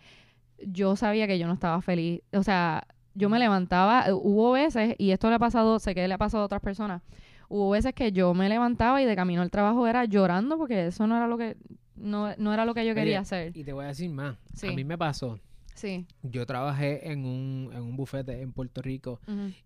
yo 0.66 0.96
sabía 0.96 1.28
que 1.28 1.40
yo 1.40 1.48
no 1.48 1.54
estaba 1.54 1.82
feliz. 1.82 2.22
O 2.34 2.44
sea, 2.44 2.88
yo 3.14 3.30
me 3.30 3.40
levantaba, 3.40 4.08
eh, 4.08 4.14
hubo 4.14 4.52
veces, 4.52 4.96
y 4.98 5.12
esto 5.12 5.30
le 5.30 5.36
ha 5.36 5.40
pasado, 5.40 5.80
sé 5.80 5.94
que 5.94 6.08
le 6.08 6.14
ha 6.14 6.18
pasado 6.18 6.44
a 6.44 6.46
otras 6.46 6.62
personas, 6.62 7.02
hubo 7.50 7.70
veces 7.72 7.94
que 7.94 8.12
yo 8.12 8.34
me 8.34 8.50
levantaba 8.50 9.02
y 9.02 9.06
de 9.06 9.16
camino 9.16 9.42
al 9.42 9.52
trabajo 9.52 9.88
era 9.88 10.06
llorando 10.06 10.58
porque 10.58 10.88
eso 10.88 11.08
no 11.08 11.18
era 11.18 11.28
lo 11.28 11.38
que, 11.38 11.58
no, 11.96 12.34
no 12.38 12.54
era 12.54 12.66
lo 12.66 12.74
que 12.74 12.86
yo 12.86 12.92
Oye, 12.92 13.02
quería 13.02 13.20
hacer. 13.20 13.56
Y 13.56 13.64
te 13.64 13.74
voy 13.74 13.86
a 13.86 13.90
decir 13.90 14.10
más. 14.10 14.38
Sí. 14.54 14.68
A 14.68 14.72
mí 14.72 14.84
me 14.84 14.98
pasó. 14.98 15.40
Sí. 15.74 16.06
Yo 16.24 16.46
trabajé 16.46 17.10
en 17.12 17.26
un, 17.26 17.72
en 17.74 17.82
un 17.82 17.96
bufete 17.96 18.42
en 18.42 18.52
Puerto 18.52 18.82
Rico 18.82 19.22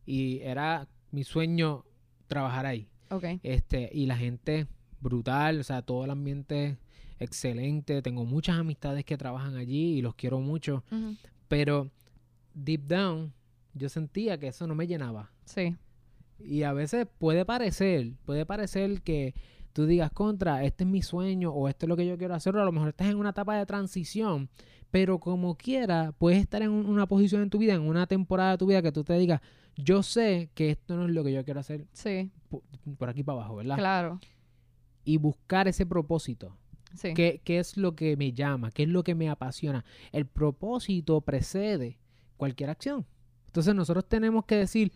y 0.05 0.39
era 0.41 0.87
mi 1.11 1.23
sueño 1.23 1.85
trabajar 2.33 2.65
ahí. 2.65 2.87
Este, 3.43 3.89
y 3.93 4.07
la 4.07 4.17
gente 4.17 4.67
brutal, 4.99 5.59
o 5.59 5.63
sea, 5.63 5.81
todo 5.81 6.05
el 6.05 6.11
ambiente 6.11 6.77
excelente. 7.19 8.01
Tengo 8.01 8.25
muchas 8.25 8.57
amistades 8.57 9.05
que 9.05 9.17
trabajan 9.17 9.55
allí 9.55 9.97
y 9.97 10.01
los 10.01 10.15
quiero 10.15 10.39
mucho. 10.39 10.83
Pero 11.47 11.91
deep 12.53 12.87
down, 12.87 13.33
yo 13.73 13.89
sentía 13.89 14.39
que 14.39 14.47
eso 14.47 14.65
no 14.67 14.75
me 14.75 14.87
llenaba. 14.87 15.31
Sí. 15.45 15.75
Y 16.39 16.63
a 16.63 16.73
veces 16.73 17.07
puede 17.19 17.45
parecer, 17.45 18.13
puede 18.25 18.45
parecer 18.45 19.01
que 19.01 19.33
tú 19.73 19.85
digas 19.85 20.11
contra, 20.11 20.63
este 20.63 20.83
es 20.83 20.89
mi 20.89 21.01
sueño 21.01 21.51
o 21.51 21.67
esto 21.67 21.85
es 21.85 21.89
lo 21.89 21.97
que 21.97 22.05
yo 22.05 22.17
quiero 22.17 22.35
hacer, 22.35 22.55
o 22.55 22.61
a 22.61 22.65
lo 22.65 22.71
mejor 22.71 22.89
estás 22.89 23.07
en 23.07 23.17
una 23.17 23.29
etapa 23.31 23.57
de 23.57 23.65
transición, 23.65 24.49
pero 24.91 25.19
como 25.19 25.55
quiera, 25.57 26.13
puedes 26.17 26.39
estar 26.39 26.61
en 26.61 26.69
un- 26.69 26.85
una 26.85 27.07
posición 27.07 27.41
en 27.41 27.49
tu 27.49 27.57
vida, 27.57 27.73
en 27.73 27.81
una 27.81 28.05
temporada 28.07 28.51
de 28.51 28.57
tu 28.59 28.67
vida 28.67 28.81
que 28.81 28.91
tú 28.91 29.03
te 29.03 29.13
digas, 29.17 29.41
yo 29.75 30.03
sé 30.03 30.49
que 30.53 30.69
esto 30.69 30.95
no 30.95 31.05
es 31.05 31.11
lo 31.11 31.23
que 31.23 31.33
yo 31.33 31.43
quiero 31.43 31.59
hacer 31.59 31.87
Sí. 31.93 32.29
po- 32.49 32.63
por 32.97 33.09
aquí 33.09 33.23
para 33.23 33.39
abajo, 33.39 33.55
¿verdad? 33.55 33.75
Claro. 33.77 34.19
Y 35.03 35.17
buscar 35.17 35.67
ese 35.67 35.85
propósito. 35.85 36.55
Sí. 36.93 37.13
¿Qué, 37.15 37.41
¿Qué 37.43 37.57
es 37.57 37.75
lo 37.75 37.95
que 37.95 38.15
me 38.15 38.33
llama? 38.33 38.69
¿Qué 38.69 38.83
es 38.83 38.89
lo 38.89 39.03
que 39.03 39.15
me 39.15 39.29
apasiona? 39.29 39.83
El 40.11 40.27
propósito 40.27 41.21
precede 41.21 41.97
cualquier 42.37 42.69
acción. 42.69 43.05
Entonces 43.47 43.73
nosotros 43.73 44.07
tenemos 44.07 44.45
que 44.45 44.55
decir, 44.57 44.91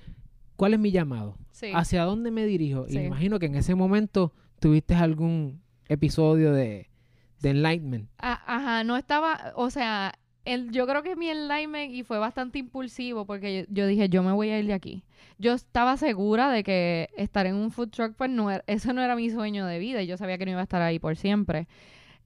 ¿cuál 0.56 0.76
es 0.76 0.80
mi 0.80 0.92
llamado? 0.92 1.38
Sí. 1.52 1.72
¿Hacia 1.74 2.04
dónde 2.04 2.30
me 2.30 2.46
dirijo? 2.46 2.86
Y 2.88 2.92
Sí. 2.92 2.98
me 3.00 3.06
imagino 3.06 3.40
que 3.40 3.48
en 3.48 3.56
ese 3.56 3.74
momento 3.74 4.34
tuviste 4.60 4.96
algún 4.96 5.62
episodio 5.88 6.54
de, 6.54 6.90
de 7.42 7.50
enlightenment. 7.50 8.10
Ajá, 8.18 8.84
no 8.84 8.98
estaba, 8.98 9.54
o 9.56 9.70
sea, 9.70 10.14
yo 10.72 10.88
creo 10.88 11.04
que 11.04 11.16
mi 11.16 11.30
enlightenment 11.30 11.94
y 11.94 12.04
fue 12.04 12.20
bastante 12.20 12.60
impulsivo 12.60 13.26
porque 13.26 13.66
yo, 13.68 13.74
yo 13.74 13.88
dije, 13.88 14.10
yo 14.10 14.24
me 14.24 14.32
voy 14.32 14.50
a 14.50 14.60
ir 14.60 14.68
de 14.68 14.74
aquí. 14.74 15.04
Yo 15.38 15.54
estaba 15.54 15.98
segura 15.98 16.50
de 16.50 16.64
que 16.64 17.10
estar 17.18 17.46
en 17.46 17.56
un 17.56 17.72
food 17.72 17.90
truck, 17.90 18.16
pues 18.16 18.30
no 18.30 18.50
era, 18.50 18.64
eso 18.68 18.94
no 18.94 19.02
era 19.02 19.16
mi 19.16 19.30
sueño 19.30 19.66
de 19.66 19.80
vida 19.80 20.02
y 20.02 20.08
yo 20.08 20.18
sabía 20.18 20.38
que 20.38 20.46
no 20.46 20.52
iba 20.52 20.62
a 20.62 20.64
estar 20.64 20.82
ahí 20.82 21.00
por 21.00 21.16
siempre. 21.16 21.68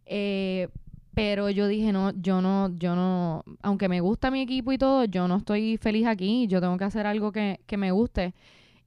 Eh, 0.05 0.69
pero 1.13 1.49
yo 1.49 1.67
dije, 1.67 1.91
no, 1.91 2.11
yo 2.11 2.41
no, 2.41 2.69
yo 2.77 2.95
no, 2.95 3.43
aunque 3.61 3.89
me 3.89 3.99
gusta 3.99 4.31
mi 4.31 4.41
equipo 4.41 4.71
y 4.71 4.77
todo, 4.77 5.03
yo 5.05 5.27
no 5.27 5.37
estoy 5.37 5.77
feliz 5.77 6.07
aquí, 6.07 6.47
yo 6.47 6.61
tengo 6.61 6.77
que 6.77 6.85
hacer 6.85 7.05
algo 7.05 7.31
que, 7.33 7.59
que 7.65 7.75
me 7.75 7.91
guste. 7.91 8.33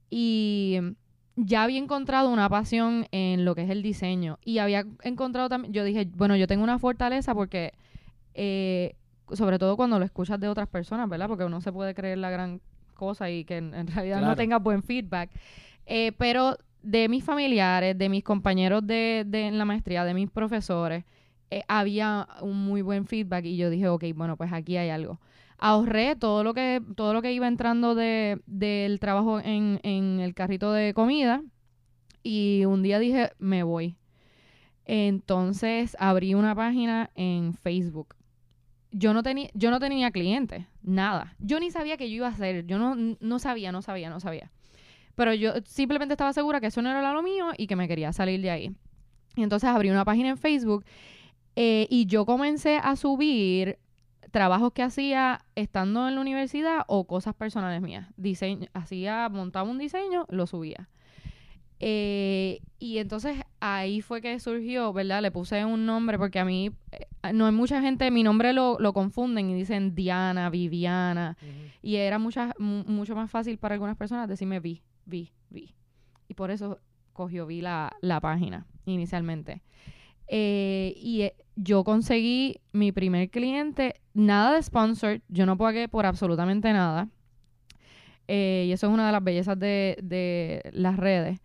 Y 0.09 0.79
ya 1.35 1.63
había 1.63 1.79
encontrado 1.79 2.29
una 2.29 2.49
pasión 2.49 3.07
en 3.11 3.45
lo 3.45 3.55
que 3.55 3.63
es 3.63 3.69
el 3.69 3.81
diseño 3.81 4.39
y 4.43 4.59
había 4.59 4.85
encontrado 5.03 5.49
también, 5.49 5.73
yo 5.73 5.83
dije, 5.83 6.07
bueno, 6.15 6.35
yo 6.35 6.47
tengo 6.47 6.63
una 6.63 6.79
fortaleza 6.79 7.33
porque, 7.33 7.73
eh, 8.33 8.95
sobre 9.33 9.59
todo 9.59 9.75
cuando 9.75 9.99
lo 9.99 10.05
escuchas 10.05 10.39
de 10.39 10.47
otras 10.47 10.67
personas, 10.67 11.09
¿verdad? 11.09 11.27
Porque 11.27 11.43
uno 11.43 11.61
se 11.61 11.71
puede 11.71 11.93
creer 11.93 12.19
la 12.19 12.29
gran 12.29 12.61
cosa 12.93 13.29
y 13.29 13.43
que 13.43 13.57
en, 13.57 13.73
en 13.73 13.87
realidad 13.87 14.21
no 14.21 14.35
tenga 14.35 14.59
buen 14.59 14.81
feedback. 14.83 15.29
Eh, 15.85 16.13
pero 16.17 16.57
de 16.81 17.09
mis 17.09 17.23
familiares, 17.23 17.97
de 17.97 18.09
mis 18.09 18.23
compañeros 18.23 18.85
de, 18.85 19.23
de 19.27 19.47
en 19.47 19.57
la 19.57 19.65
maestría, 19.65 20.05
de 20.05 20.13
mis 20.13 20.29
profesores, 20.29 21.03
eh, 21.51 21.63
había 21.67 22.27
un 22.41 22.65
muy 22.65 22.81
buen 22.81 23.05
feedback 23.05 23.45
y 23.45 23.57
yo 23.57 23.69
dije, 23.69 23.87
ok, 23.87 24.03
bueno, 24.15 24.37
pues 24.37 24.51
aquí 24.53 24.77
hay 24.77 24.89
algo. 24.89 25.19
Ahorré 25.57 26.15
todo 26.15 26.43
lo 26.43 26.53
que, 26.53 26.81
todo 26.95 27.13
lo 27.13 27.21
que 27.21 27.31
iba 27.33 27.47
entrando 27.47 27.95
de, 27.95 28.41
del 28.45 28.99
trabajo 28.99 29.39
en, 29.39 29.79
en 29.83 30.19
el 30.19 30.33
carrito 30.33 30.71
de 30.71 30.93
comida 30.93 31.41
y 32.23 32.65
un 32.65 32.81
día 32.81 32.99
dije, 32.99 33.31
me 33.37 33.63
voy. 33.63 33.95
Entonces 34.85 35.95
abrí 35.99 36.33
una 36.33 36.55
página 36.55 37.11
en 37.15 37.53
Facebook. 37.53 38.15
Yo 38.91 39.13
no 39.13 39.23
tenía, 39.23 39.49
yo 39.53 39.71
no 39.71 39.79
tenía 39.79 40.11
clientes, 40.11 40.65
nada. 40.81 41.35
Yo 41.39 41.59
ni 41.59 41.69
sabía 41.69 41.97
que 41.97 42.09
yo 42.09 42.15
iba 42.17 42.27
a 42.27 42.31
hacer, 42.31 42.65
yo 42.65 42.77
no, 42.79 42.95
no 43.19 43.39
sabía, 43.39 43.71
no 43.71 43.81
sabía, 43.81 44.09
no 44.09 44.19
sabía. 44.19 44.51
Pero 45.15 45.33
yo 45.33 45.53
simplemente 45.65 46.13
estaba 46.13 46.33
segura 46.33 46.59
que 46.59 46.67
eso 46.67 46.81
no 46.81 46.89
era 46.89 47.13
lo 47.13 47.21
mío 47.21 47.47
y 47.57 47.67
que 47.67 47.75
me 47.75 47.87
quería 47.87 48.13
salir 48.13 48.41
de 48.41 48.51
ahí. 48.51 48.75
Y 49.35 49.43
entonces 49.43 49.69
abrí 49.69 49.89
una 49.89 50.05
página 50.05 50.29
en 50.29 50.37
Facebook 50.37 50.85
eh, 51.55 51.87
y 51.89 52.05
yo 52.05 52.25
comencé 52.25 52.77
a 52.77 52.95
subir 52.95 53.77
trabajos 54.35 54.73
que 54.73 54.83
hacía 54.83 55.45
estando 55.55 56.09
en 56.09 56.15
la 56.15 56.19
universidad 56.19 56.83
o 56.87 57.07
cosas 57.07 57.33
personales 57.35 57.81
mías. 57.81 58.09
Diseño, 58.17 58.67
hacía, 58.73 59.29
montaba 59.29 59.69
un 59.69 59.77
diseño, 59.77 60.25
lo 60.29 60.45
subía. 60.45 60.89
Eh, 61.79 62.59
y 62.77 62.97
entonces 62.97 63.37
ahí 63.61 64.01
fue 64.01 64.19
que 64.21 64.37
surgió, 64.41 64.91
¿verdad? 64.91 65.21
Le 65.21 65.31
puse 65.31 65.63
un 65.63 65.85
nombre 65.85 66.17
porque 66.17 66.39
a 66.39 66.43
mí, 66.45 66.71
eh, 66.91 67.31
no 67.33 67.45
hay 67.45 67.53
mucha 67.53 67.79
gente, 67.81 68.11
mi 68.11 68.23
nombre 68.23 68.51
lo, 68.51 68.77
lo 68.77 68.91
confunden 68.91 69.49
y 69.49 69.53
dicen 69.53 69.95
Diana, 69.95 70.49
Viviana. 70.49 71.37
Y 71.81 71.95
era 71.95 72.19
mucha, 72.19 72.53
mu- 72.59 72.83
mucho 72.83 73.15
más 73.15 73.31
fácil 73.31 73.57
para 73.57 73.75
algunas 73.75 73.95
personas 73.95 74.27
decirme 74.27 74.59
vi, 74.59 74.81
vi, 75.05 75.31
vi. 75.49 75.73
Y 76.27 76.33
por 76.33 76.51
eso 76.51 76.79
cogió 77.13 77.45
vi 77.45 77.61
la, 77.61 77.95
la 78.01 78.19
página 78.19 78.65
inicialmente. 78.85 79.61
Eh, 80.27 80.93
y 80.97 81.21
eh, 81.21 81.35
yo 81.55 81.83
conseguí 81.83 82.59
mi 82.71 82.91
primer 82.91 83.29
cliente, 83.29 83.95
nada 84.13 84.55
de 84.55 84.63
sponsor, 84.63 85.21
yo 85.29 85.45
no 85.45 85.57
pagué 85.57 85.87
por 85.87 86.05
absolutamente 86.05 86.71
nada. 86.73 87.09
Eh, 88.27 88.65
y 88.67 88.71
eso 88.71 88.87
es 88.87 88.93
una 88.93 89.05
de 89.05 89.11
las 89.11 89.23
bellezas 89.23 89.59
de, 89.59 89.97
de 90.01 90.61
las 90.73 90.97
redes. 90.97 91.39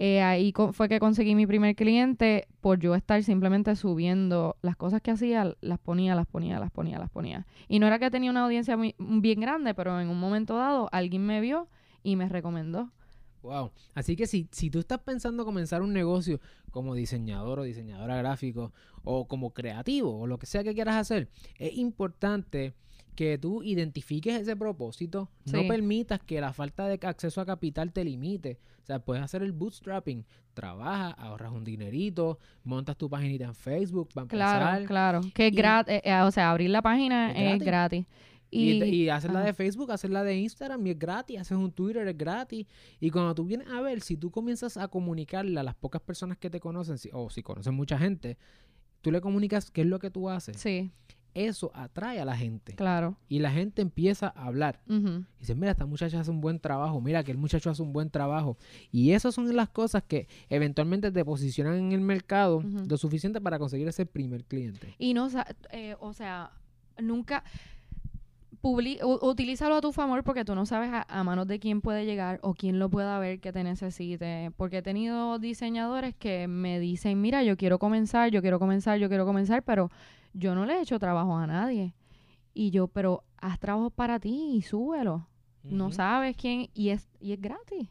Eh, 0.00 0.22
ahí 0.22 0.52
fue 0.72 0.88
que 0.88 1.00
conseguí 1.00 1.34
mi 1.34 1.46
primer 1.46 1.74
cliente 1.74 2.46
por 2.60 2.78
yo 2.78 2.94
estar 2.94 3.20
simplemente 3.24 3.74
subiendo 3.74 4.56
las 4.62 4.76
cosas 4.76 5.02
que 5.02 5.10
hacía, 5.10 5.56
las 5.60 5.80
ponía, 5.80 6.14
las 6.14 6.26
ponía, 6.26 6.60
las 6.60 6.70
ponía, 6.70 7.00
las 7.00 7.10
ponía. 7.10 7.46
Y 7.66 7.80
no 7.80 7.88
era 7.88 7.98
que 7.98 8.08
tenía 8.08 8.30
una 8.30 8.44
audiencia 8.44 8.76
muy, 8.76 8.94
bien 8.98 9.40
grande, 9.40 9.74
pero 9.74 10.00
en 10.00 10.08
un 10.08 10.20
momento 10.20 10.56
dado 10.56 10.88
alguien 10.92 11.26
me 11.26 11.40
vio 11.40 11.68
y 12.04 12.14
me 12.14 12.28
recomendó 12.28 12.92
Wow. 13.42 13.70
Así 13.94 14.16
que 14.16 14.26
si, 14.26 14.48
si 14.52 14.70
tú 14.70 14.78
estás 14.80 14.98
pensando 15.00 15.44
comenzar 15.44 15.82
un 15.82 15.92
negocio 15.92 16.40
como 16.70 16.94
diseñador 16.94 17.60
o 17.60 17.62
diseñadora 17.62 18.16
gráfico 18.16 18.72
o 19.04 19.26
como 19.28 19.50
creativo 19.54 20.18
o 20.18 20.26
lo 20.26 20.38
que 20.38 20.46
sea 20.46 20.64
que 20.64 20.74
quieras 20.74 20.96
hacer, 20.96 21.28
es 21.58 21.76
importante 21.76 22.74
que 23.14 23.36
tú 23.38 23.62
identifiques 23.64 24.40
ese 24.40 24.54
propósito, 24.54 25.28
no 25.46 25.66
permitas 25.66 26.20
que 26.20 26.40
la 26.40 26.52
falta 26.52 26.86
de 26.86 27.00
acceso 27.04 27.40
a 27.40 27.46
capital 27.46 27.92
te 27.92 28.04
limite. 28.04 28.58
O 28.82 28.86
sea, 28.86 29.00
puedes 29.00 29.22
hacer 29.24 29.42
el 29.42 29.50
bootstrapping, 29.52 30.24
trabajas, 30.54 31.14
ahorras 31.18 31.50
un 31.52 31.64
dinerito, 31.64 32.38
montas 32.64 32.96
tu 32.96 33.10
paginita 33.10 33.44
en 33.44 33.54
Facebook 33.56 34.08
para 34.14 34.28
Claro, 34.28 34.64
empezar. 34.66 34.86
claro. 34.86 35.20
Que 35.34 35.48
es 35.48 35.52
gratis. 35.54 36.00
o 36.22 36.30
sea, 36.30 36.50
abrir 36.50 36.70
la 36.70 36.80
página 36.80 37.32
Es 37.32 37.56
es 37.60 37.66
gratis. 37.66 38.06
Y, 38.50 38.82
Y, 38.82 38.84
y 39.04 39.08
hacer 39.10 39.30
la 39.32 39.40
de 39.42 39.52
Facebook, 39.52 39.92
hacer 39.92 40.10
la 40.10 40.24
de 40.24 40.36
Instagram 40.36 40.86
y 40.86 40.90
es 40.90 40.98
gratis, 40.98 41.38
haces 41.40 41.56
un 41.58 41.70
Twitter, 41.72 42.06
es 42.08 42.16
gratis. 42.16 42.66
Y 43.00 43.10
cuando 43.10 43.34
tú 43.34 43.44
vienes 43.44 43.68
a 43.68 43.80
ver, 43.80 44.00
si 44.00 44.16
tú 44.16 44.30
comienzas 44.30 44.76
a 44.76 44.88
comunicarle 44.88 45.58
a 45.60 45.62
las 45.62 45.74
pocas 45.74 46.00
personas 46.00 46.38
que 46.38 46.48
te 46.50 46.58
conocen, 46.60 46.96
si- 46.98 47.10
o 47.12 47.28
si 47.30 47.42
conocen 47.42 47.74
mucha 47.74 47.98
gente, 47.98 48.38
tú 49.02 49.10
le 49.12 49.20
comunicas 49.20 49.70
qué 49.70 49.82
es 49.82 49.86
lo 49.86 49.98
que 49.98 50.10
tú 50.10 50.28
haces. 50.30 50.56
Sí, 50.56 50.90
Eso 51.34 51.70
atrae 51.74 52.18
a 52.20 52.24
la 52.24 52.36
gente. 52.36 52.72
claro. 52.74 53.16
Y 53.28 53.38
la 53.40 53.52
gente 53.52 53.82
empieza 53.82 54.32
a 54.34 54.46
hablar. 54.46 54.80
Ujú. 54.88 55.24
Y 55.36 55.40
dice, 55.40 55.54
mira, 55.54 55.70
esta 55.72 55.84
muchacha 55.86 56.18
hace 56.18 56.30
un 56.30 56.40
buen 56.40 56.58
trabajo, 56.58 57.00
mira 57.02 57.22
que 57.22 57.30
el 57.30 57.36
muchacho 57.38 57.68
hace 57.70 57.82
un 57.82 57.92
buen 57.92 58.08
trabajo. 58.10 58.56
Y 58.90 59.12
esas 59.12 59.34
son 59.34 59.54
las 59.54 59.68
cosas 59.68 60.02
que 60.02 60.26
eventualmente 60.48 61.12
te 61.12 61.24
posicionan 61.24 61.74
en 61.76 61.92
el 61.92 62.00
mercado 62.00 62.62
lo 62.88 62.96
suficiente 62.96 63.40
para 63.42 63.58
conseguir 63.58 63.86
ese 63.86 64.04
primer 64.06 64.44
cliente. 64.46 64.94
Y 64.98 65.12
no, 65.14 65.28
eh, 65.70 65.94
o 66.00 66.12
sea, 66.14 66.50
nunca 67.00 67.44
publi- 68.62 68.98
utilízalo 69.22 69.76
a 69.76 69.80
tu 69.80 69.92
favor 69.92 70.24
porque 70.24 70.44
tú 70.44 70.54
no 70.54 70.66
sabes 70.66 70.90
a, 70.92 71.06
a 71.08 71.24
manos 71.24 71.46
de 71.46 71.58
quién 71.58 71.80
puede 71.80 72.04
llegar 72.04 72.38
o 72.42 72.54
quién 72.54 72.78
lo 72.78 72.88
pueda 72.90 73.18
ver 73.18 73.40
que 73.40 73.52
te 73.52 73.62
necesite. 73.64 74.50
Porque 74.56 74.78
he 74.78 74.82
tenido 74.82 75.38
diseñadores 75.38 76.14
que 76.14 76.48
me 76.48 76.78
dicen, 76.80 77.20
mira, 77.20 77.42
yo 77.42 77.56
quiero 77.56 77.78
comenzar, 77.78 78.30
yo 78.30 78.40
quiero 78.40 78.58
comenzar, 78.58 78.98
yo 78.98 79.08
quiero 79.08 79.24
comenzar, 79.26 79.62
pero 79.62 79.90
yo 80.32 80.54
no 80.54 80.66
le 80.66 80.74
he 80.74 80.82
hecho 80.82 80.98
trabajo 80.98 81.36
a 81.36 81.46
nadie. 81.46 81.94
Y 82.54 82.70
yo, 82.70 82.88
pero 82.88 83.24
haz 83.36 83.58
trabajo 83.60 83.90
para 83.90 84.18
ti 84.18 84.52
y 84.56 84.62
súbelo. 84.62 85.28
No 85.62 85.90
sabes 85.92 86.36
quién 86.36 86.68
y 86.74 86.88
es, 86.90 87.08
y 87.20 87.32
es 87.32 87.40
gratis. 87.40 87.88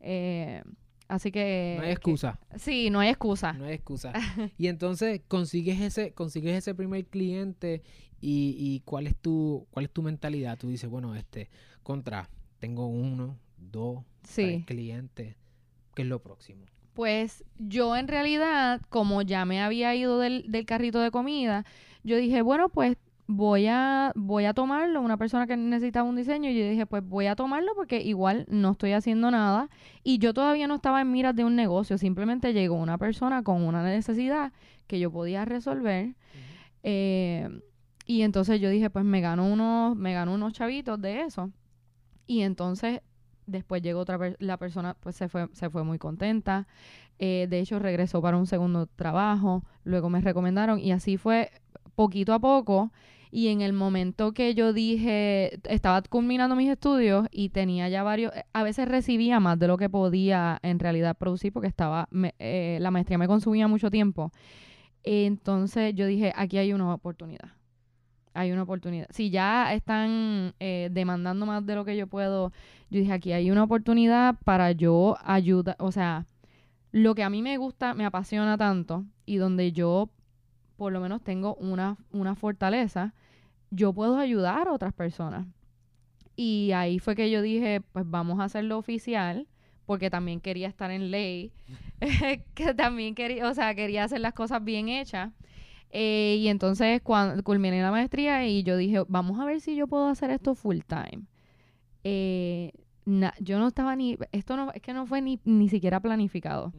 Eh, 0.00 0.62
así 1.08 1.30
que... 1.30 1.74
No 1.78 1.82
hay 1.82 1.88
que- 1.88 1.92
excusa. 1.94 2.38
sí, 2.56 2.90
no 2.90 3.00
hay 3.00 3.08
excusa. 3.08 3.52
No 3.54 3.64
hay 3.64 3.74
excusa. 3.74 4.12
y 4.58 4.66
entonces 4.68 5.22
consigues 5.28 5.80
ese, 5.80 6.12
consigues 6.12 6.56
ese 6.56 6.74
primer 6.74 7.06
cliente 7.06 7.82
y, 8.22 8.56
y 8.58 8.80
cuál 8.86 9.06
es 9.06 9.16
tu, 9.16 9.66
cuál 9.70 9.84
es 9.84 9.90
tu 9.90 10.00
mentalidad. 10.02 10.56
Tú 10.56 10.68
dices, 10.68 10.88
bueno, 10.88 11.14
este, 11.14 11.50
contra, 11.82 12.30
tengo 12.58 12.86
uno, 12.86 13.36
dos, 13.58 14.04
tres 14.22 14.64
clientes. 14.64 15.36
¿Qué 15.94 16.02
es 16.02 16.08
lo 16.08 16.20
próximo? 16.22 16.64
Pues 16.94 17.44
yo 17.58 17.96
en 17.96 18.08
realidad, 18.08 18.80
como 18.88 19.22
ya 19.22 19.44
me 19.44 19.60
había 19.60 19.94
ido 19.94 20.18
del, 20.18 20.44
del 20.50 20.64
carrito 20.64 21.00
de 21.00 21.10
comida, 21.10 21.66
yo 22.04 22.16
dije, 22.16 22.42
bueno, 22.42 22.68
pues 22.68 22.96
voy 23.26 23.66
a, 23.66 24.12
voy 24.14 24.44
a 24.44 24.52
tomarlo, 24.52 25.00
una 25.00 25.16
persona 25.16 25.46
que 25.46 25.56
necesitaba 25.56 26.08
un 26.08 26.16
diseño, 26.16 26.50
y 26.50 26.58
yo 26.58 26.68
dije, 26.68 26.86
pues 26.86 27.02
voy 27.06 27.26
a 27.26 27.34
tomarlo 27.34 27.74
porque 27.74 28.02
igual 28.02 28.44
no 28.48 28.72
estoy 28.72 28.92
haciendo 28.92 29.30
nada. 29.30 29.70
Y 30.04 30.18
yo 30.18 30.34
todavía 30.34 30.66
no 30.66 30.76
estaba 30.76 31.00
en 31.00 31.10
miras 31.10 31.34
de 31.34 31.44
un 31.44 31.56
negocio, 31.56 31.98
simplemente 31.98 32.52
llegó 32.52 32.74
una 32.76 32.98
persona 32.98 33.42
con 33.42 33.62
una 33.62 33.82
necesidad 33.82 34.52
que 34.86 34.98
yo 35.00 35.10
podía 35.10 35.44
resolver. 35.44 36.14
eh, 36.82 37.48
y 38.06 38.22
entonces 38.22 38.60
yo 38.60 38.70
dije, 38.70 38.90
pues 38.90 39.04
me 39.04 39.20
gano 39.20 39.46
unos, 39.46 39.96
me 39.96 40.12
gano 40.14 40.34
unos 40.34 40.52
chavitos 40.52 41.00
de 41.00 41.22
eso. 41.22 41.50
Y 42.26 42.42
entonces 42.42 43.00
después 43.46 43.82
llegó 43.82 44.00
otra 44.00 44.18
per- 44.18 44.36
la 44.40 44.56
persona, 44.58 44.94
pues 45.00 45.16
se 45.16 45.28
fue, 45.28 45.48
se 45.52 45.70
fue 45.70 45.84
muy 45.84 45.98
contenta. 45.98 46.66
Eh, 47.18 47.46
de 47.50 47.60
hecho, 47.60 47.78
regresó 47.78 48.22
para 48.22 48.36
un 48.36 48.46
segundo 48.46 48.86
trabajo. 48.86 49.64
Luego 49.84 50.10
me 50.10 50.20
recomendaron 50.20 50.78
y 50.80 50.92
así 50.92 51.16
fue 51.16 51.50
poquito 51.94 52.32
a 52.34 52.38
poco. 52.40 52.92
Y 53.30 53.48
en 53.48 53.62
el 53.62 53.72
momento 53.72 54.32
que 54.32 54.54
yo 54.54 54.72
dije, 54.74 55.58
estaba 55.68 56.02
culminando 56.02 56.54
mis 56.54 56.68
estudios 56.70 57.26
y 57.30 57.48
tenía 57.48 57.88
ya 57.88 58.02
varios, 58.02 58.32
a 58.52 58.62
veces 58.62 58.86
recibía 58.88 59.40
más 59.40 59.58
de 59.58 59.68
lo 59.68 59.78
que 59.78 59.88
podía 59.88 60.58
en 60.62 60.78
realidad 60.78 61.16
producir 61.16 61.52
porque 61.52 61.68
estaba, 61.68 62.08
me- 62.10 62.34
eh, 62.38 62.78
la 62.80 62.90
maestría 62.90 63.18
me 63.18 63.26
consumía 63.28 63.68
mucho 63.68 63.90
tiempo. 63.90 64.32
Entonces 65.04 65.94
yo 65.94 66.06
dije, 66.06 66.32
aquí 66.36 66.58
hay 66.58 66.72
una 66.72 66.92
oportunidad. 66.94 67.50
Hay 68.34 68.52
una 68.52 68.62
oportunidad. 68.62 69.06
Si 69.10 69.30
ya 69.30 69.74
están 69.74 70.54
eh, 70.60 70.88
demandando 70.90 71.46
más 71.46 71.66
de 71.66 71.74
lo 71.74 71.84
que 71.84 71.96
yo 71.96 72.06
puedo, 72.06 72.52
yo 72.90 73.00
dije, 73.00 73.12
aquí 73.12 73.32
hay 73.32 73.50
una 73.50 73.64
oportunidad 73.64 74.36
para 74.44 74.72
yo 74.72 75.16
ayudar, 75.24 75.76
o 75.78 75.92
sea, 75.92 76.26
lo 76.92 77.14
que 77.14 77.22
a 77.22 77.30
mí 77.30 77.42
me 77.42 77.56
gusta, 77.56 77.94
me 77.94 78.04
apasiona 78.04 78.56
tanto 78.56 79.04
y 79.26 79.36
donde 79.36 79.72
yo 79.72 80.10
por 80.76 80.92
lo 80.92 81.00
menos 81.00 81.22
tengo 81.22 81.54
una, 81.56 81.96
una 82.10 82.34
fortaleza, 82.34 83.14
yo 83.70 83.92
puedo 83.92 84.18
ayudar 84.18 84.66
a 84.66 84.72
otras 84.72 84.92
personas. 84.92 85.46
Y 86.34 86.72
ahí 86.72 86.98
fue 86.98 87.14
que 87.14 87.30
yo 87.30 87.40
dije, 87.40 87.82
pues 87.92 88.04
vamos 88.08 88.40
a 88.40 88.44
hacerlo 88.44 88.78
oficial, 88.78 89.46
porque 89.86 90.10
también 90.10 90.40
quería 90.40 90.68
estar 90.68 90.90
en 90.90 91.10
ley, 91.10 91.52
que 92.54 92.74
también 92.74 93.14
quería, 93.14 93.48
o 93.48 93.54
sea, 93.54 93.74
quería 93.74 94.04
hacer 94.04 94.20
las 94.20 94.32
cosas 94.32 94.64
bien 94.64 94.88
hechas. 94.88 95.30
Eh, 95.94 96.36
y 96.40 96.48
entonces 96.48 97.02
cuando 97.02 97.42
culminé 97.44 97.82
la 97.82 97.90
maestría 97.90 98.46
y 98.46 98.62
yo 98.62 98.76
dije, 98.78 99.02
vamos 99.08 99.38
a 99.38 99.44
ver 99.44 99.60
si 99.60 99.76
yo 99.76 99.86
puedo 99.86 100.08
hacer 100.08 100.30
esto 100.30 100.54
full 100.54 100.78
time. 100.86 101.24
Eh, 102.04 102.72
na- 103.04 103.34
yo 103.40 103.58
no 103.58 103.68
estaba 103.68 103.94
ni, 103.94 104.16
esto 104.32 104.56
no, 104.56 104.72
es 104.72 104.80
que 104.82 104.92
no 104.94 105.06
fue 105.06 105.20
ni, 105.20 105.38
ni 105.44 105.68
siquiera 105.68 106.00
planificado. 106.00 106.72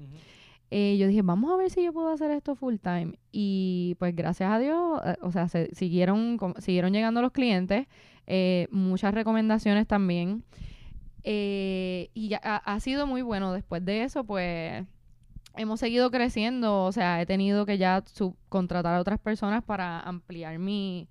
Eh, 0.71 0.97
yo 0.97 1.08
dije, 1.08 1.21
vamos 1.21 1.52
a 1.52 1.56
ver 1.58 1.69
si 1.69 1.84
yo 1.84 1.93
puedo 1.93 2.10
hacer 2.10 2.32
esto 2.32 2.56
full 2.56 2.78
time. 2.78 3.13
Y 3.32 3.95
pues 3.99 4.15
gracias 4.15 4.52
a 4.52 4.58
Dios, 4.58 4.99
eh, 5.06 5.15
o 5.21 5.32
sea, 5.32 5.47
se 5.47 5.69
siguieron, 5.76 6.38
com- 6.38 6.56
siguieron 6.58 6.91
llegando 6.91 7.21
los 7.21 7.32
clientes, 7.32 7.86
eh, 8.26 8.67
muchas 8.71 9.13
recomendaciones 9.13 9.86
también. 9.86 10.43
Eh, 11.23 12.10
y 12.15 12.30
ya 12.30 12.41
ha, 12.43 12.56
ha 12.58 12.80
sido 12.80 13.06
muy 13.06 13.21
bueno. 13.21 13.54
Después 13.54 13.86
de 13.86 14.04
eso, 14.04 14.23
pues 14.23 14.84
hemos 15.55 15.79
seguido 15.79 16.11
creciendo. 16.11 16.83
O 16.85 16.91
sea, 16.91 17.21
he 17.21 17.25
tenido 17.25 17.65
que 17.65 17.77
ya 17.77 18.03
subcontratar 18.05 18.95
a 18.95 19.01
otras 19.01 19.19
personas 19.19 19.63
para 19.63 19.99
ampliar 20.01 20.59
mi... 20.59 21.07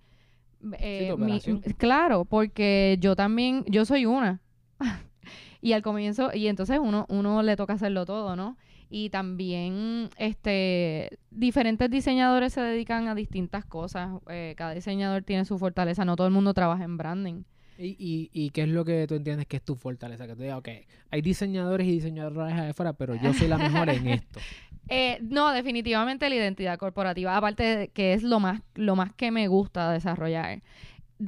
eh, 0.75 1.15
mi- 1.19 1.41
claro, 1.79 2.25
porque 2.25 2.97
yo 3.01 3.17
también, 3.17 3.65
yo 3.69 3.85
soy 3.85 4.07
una. 4.07 4.41
y 5.61 5.73
al 5.73 5.83
comienzo, 5.83 6.31
y 6.35 6.49
entonces 6.49 6.79
uno, 6.83 7.07
uno 7.09 7.43
le 7.43 7.57
toca 7.57 7.75
hacerlo 7.75 8.05
todo, 8.07 8.37
¿no? 8.37 8.57
Y 8.91 9.09
también, 9.11 10.11
este, 10.19 11.19
diferentes 11.31 11.89
diseñadores 11.91 12.53
se 12.53 12.61
dedican 12.61 13.09
a 13.09 13.15
distintas 13.15 13.65
cosas. 13.65 14.11
Eh, 14.29 14.55
cada 14.57 14.75
diseñador 14.75 15.23
tiene 15.23 15.45
su 15.47 15.59
fortaleza. 15.59 16.05
No 16.05 16.15
todo 16.17 16.27
el 16.27 16.33
mundo 16.35 16.53
trabaja 16.55 16.85
en 16.85 16.97
branding. 16.99 17.43
¿Y, 17.83 17.97
y, 17.99 18.31
¿Y 18.33 18.51
qué 18.51 18.63
es 18.63 18.69
lo 18.69 18.85
que 18.85 19.07
tú 19.09 19.17
entiendes 19.17 19.47
que 19.47 19.57
es 19.57 19.63
tu 19.65 19.75
fortaleza? 19.75 20.27
Que 20.27 20.37
tú 20.37 20.43
digas, 20.43 20.59
ok, 20.59 20.69
hay 21.11 21.21
diseñadores 21.21 21.87
y 21.87 21.93
diseñadoras 21.93 22.53
allá 22.53 22.71
afuera, 22.71 22.93
pero 22.93 23.17
yo 23.17 23.35
soy 23.35 23.49
la 23.49 23.59
mejor 23.59 23.89
en 23.91 24.09
esto. 24.09 24.41
Eh, 24.89 25.21
no, 25.23 25.53
definitivamente 25.53 26.29
la 26.29 26.35
identidad 26.35 26.77
corporativa, 26.77 27.37
aparte 27.37 27.63
de 27.63 27.89
que 27.89 28.15
es 28.15 28.25
lo 28.25 28.41
más, 28.41 28.63
lo 28.75 28.97
más 28.97 29.13
que 29.15 29.31
me 29.31 29.47
gusta 29.47 29.93
desarrollar. 29.93 30.61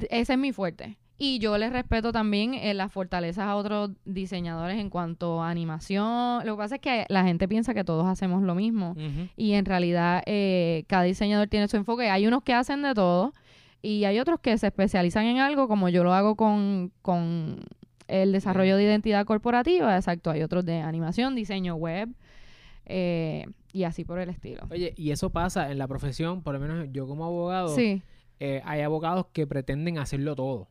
Ese 0.09 0.33
es 0.33 0.37
mi 0.37 0.51
fuerte. 0.51 0.97
Y 1.17 1.39
yo 1.39 1.57
les 1.57 1.71
respeto 1.71 2.11
también 2.11 2.53
eh, 2.53 2.73
las 2.73 2.91
fortalezas 2.91 3.45
a 3.45 3.55
otros 3.55 3.91
diseñadores 4.03 4.77
en 4.77 4.89
cuanto 4.89 5.41
a 5.41 5.49
animación. 5.49 6.45
Lo 6.45 6.55
que 6.55 6.57
pasa 6.57 6.75
es 6.75 6.81
que 6.81 7.05
la 7.07 7.23
gente 7.23 7.47
piensa 7.47 7.73
que 7.73 7.85
todos 7.85 8.05
hacemos 8.05 8.43
lo 8.43 8.55
mismo. 8.55 8.93
Y 9.37 9.53
en 9.53 9.63
realidad 9.63 10.21
eh, 10.25 10.83
cada 10.87 11.03
diseñador 11.03 11.47
tiene 11.47 11.69
su 11.69 11.77
enfoque. 11.77 12.09
Hay 12.09 12.27
unos 12.27 12.43
que 12.43 12.53
hacen 12.53 12.81
de 12.81 12.93
todo 12.93 13.33
y 13.85 14.05
hay 14.05 14.19
otros 14.19 14.39
que 14.39 14.57
se 14.57 14.67
especializan 14.67 15.25
en 15.25 15.37
algo, 15.39 15.67
como 15.67 15.89
yo 15.89 16.03
lo 16.03 16.13
hago 16.13 16.35
con, 16.35 16.91
con 17.01 17.59
el 18.07 18.31
desarrollo 18.31 18.77
de 18.77 18.83
identidad 18.83 19.25
corporativa. 19.25 19.95
Exacto, 19.95 20.31
hay 20.31 20.41
otros 20.41 20.65
de 20.65 20.79
animación, 20.79 21.35
diseño 21.35 21.75
web 21.75 22.09
eh, 22.85 23.45
y 23.73 23.83
así 23.83 24.03
por 24.03 24.19
el 24.19 24.29
estilo. 24.29 24.63
Oye, 24.69 24.93
y 24.97 25.11
eso 25.11 25.29
pasa 25.31 25.71
en 25.71 25.77
la 25.77 25.87
profesión, 25.87 26.41
por 26.43 26.53
lo 26.53 26.59
menos 26.59 26.87
yo 26.91 27.07
como 27.07 27.25
abogado, 27.25 27.69
Sí, 27.75 28.01
eh, 28.39 28.61
hay 28.65 28.81
abogados 28.81 29.27
que 29.33 29.47
pretenden 29.47 29.97
hacerlo 29.97 30.35
todo. 30.35 30.67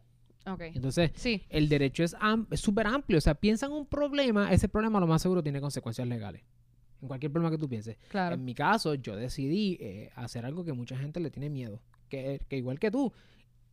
ok. 0.47 0.61
Entonces, 0.75 1.11
Sí, 1.15 1.43
el 1.49 1.69
derecho 1.69 2.05
es 2.05 2.17
am- 2.21 2.47
súper 2.53 2.87
amplio. 2.87 3.19
O 3.19 3.21
sea, 3.21 3.35
piensa 3.35 3.67
en 3.67 3.73
un 3.73 3.87
problema, 3.87 4.53
ese 4.53 4.69
problema 4.69 5.01
lo 5.01 5.07
más 5.07 5.23
seguro 5.23 5.43
tiene 5.43 5.61
consecuencias 5.61 6.07
legales. 6.07 6.43
En 7.03 7.09
cualquier 7.09 7.31
problema 7.33 7.51
que 7.51 7.59
tú 7.59 7.69
pienses. 7.69 7.99
claro. 8.09 8.35
En 8.35 8.45
mi 8.45 8.55
caso, 8.55 8.95
yo 8.95 9.17
decidí 9.17 9.77
eh, 9.81 10.11
hacer 10.15 10.47
algo 10.47 10.65
que 10.65 10.73
mucha 10.73 10.97
gente 10.97 11.21
le 11.21 11.31
tiene 11.31 11.51
miedo. 11.51 11.81
Que, 12.09 12.41
que 12.49 12.57
igual 12.57 12.79
que 12.79 12.91
tú, 12.91 13.13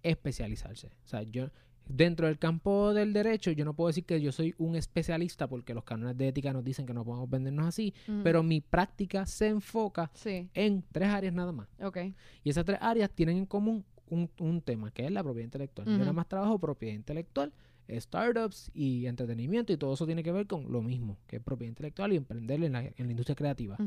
especializarse. 0.04 0.88
O 1.06 1.08
sea, 1.08 1.24
yo 1.24 1.50
dentro 1.88 2.28
del 2.28 2.38
campo 2.39 2.94
del 2.94 3.12
derecho, 3.12 3.52
yo 3.52 3.65
no 3.65 3.74
puedo 3.74 3.88
decir 3.88 4.06
que 4.06 4.22
yo 4.22 4.32
soy 4.32 4.54
un 4.58 4.76
especialista 4.76 5.48
porque 5.48 5.74
los 5.74 5.84
cánones 5.84 6.17
de 6.17 6.28
ética 6.30 6.54
nos 6.54 6.63
dicen 6.63 6.86
que 6.86 6.94
no 6.94 7.04
podemos 7.04 7.30
vendernos 7.30 7.65
así, 7.67 7.94
Mm, 8.08 8.24
pero 8.24 8.44
mi 8.44 8.62
práctica 8.62 9.26
se 9.26 9.48
enfoca 9.48 10.10
Sí, 10.13 10.50
en 10.54 10.84
tres 10.91 11.10
áreas 11.10 11.34
nada 11.34 11.52
más. 11.52 11.67
ok. 11.82 11.98
Y 12.44 12.50
esas 12.50 12.65
tres 12.65 12.78
áreas 12.82 13.10
tienen 13.12 13.38
en 13.38 13.46
común 13.46 13.84
un, 14.10 14.30
un 14.39 14.62
tema, 14.62 14.91
que 14.91 15.06
es 15.06 15.12
la 15.12 15.24
propiedad 15.24 15.46
intelectual. 15.46 15.88
Yo 15.88 15.94
Ujú. 15.94 16.00
nada 16.02 16.13
más 16.13 16.28
trabajo 16.28 16.60
propiedad 16.60 16.96
intelectual 16.96 17.52
startups 17.89 18.72
y 18.74 19.06
entretenimiento 19.08 19.74
y 19.74 19.78
todo 19.78 19.94
eso 19.96 20.06
tiene 20.06 20.24
que 20.24 20.32
ver 20.32 20.48
con 20.48 20.72
lo 20.72 20.82
mismo, 20.82 21.17
que 21.28 21.38
es 21.38 21.41
propiedad 21.44 21.72
intelectual 21.72 22.13
y 22.13 22.15
emprender 22.15 22.63
en 22.63 22.72
la, 22.72 22.86
en 22.86 22.94
la 23.06 23.12
industria 23.12 23.36
creativa. 23.36 23.78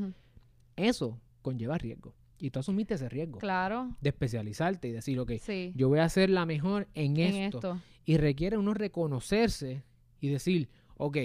Eso 0.76 1.18
conlleva 1.40 1.78
riesgo. 1.78 2.14
Y 2.44 2.50
tú 2.50 2.58
asumiste 2.58 2.92
ese 2.94 3.08
riesgo 3.08 3.38
Claro. 3.38 3.96
de 4.02 4.10
especializarte 4.10 4.88
y 4.88 4.92
decir, 4.92 5.18
ok, 5.18 5.32
Sí. 5.40 5.72
yo 5.74 5.88
voy 5.88 6.00
a 6.00 6.08
ser 6.10 6.28
la 6.28 6.44
mejor 6.44 6.88
en, 6.94 7.16
en 7.16 7.34
esto. 7.36 7.56
esto. 7.58 7.80
Y 8.04 8.18
requiere 8.18 8.58
uno 8.58 8.74
reconocerse 8.74 9.82
y 10.20 10.28
decir, 10.28 10.68
ok, 10.98 11.16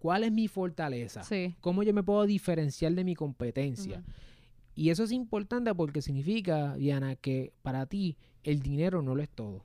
¿cuál 0.00 0.24
es 0.24 0.32
mi 0.32 0.48
fortaleza? 0.48 1.22
Sí. 1.22 1.54
¿Cómo 1.60 1.84
yo 1.84 1.94
me 1.94 2.02
puedo 2.02 2.26
diferenciar 2.26 2.92
de 2.94 3.04
mi 3.04 3.14
competencia? 3.14 4.02
Y 4.74 4.90
eso 4.90 5.04
es 5.04 5.12
importante 5.12 5.72
porque 5.76 6.02
significa, 6.02 6.74
Diana, 6.74 7.14
que 7.14 7.52
para 7.62 7.86
ti 7.86 8.16
el 8.42 8.60
dinero 8.60 9.00
no 9.00 9.14
lo 9.14 9.22
es 9.22 9.28
todo. 9.28 9.64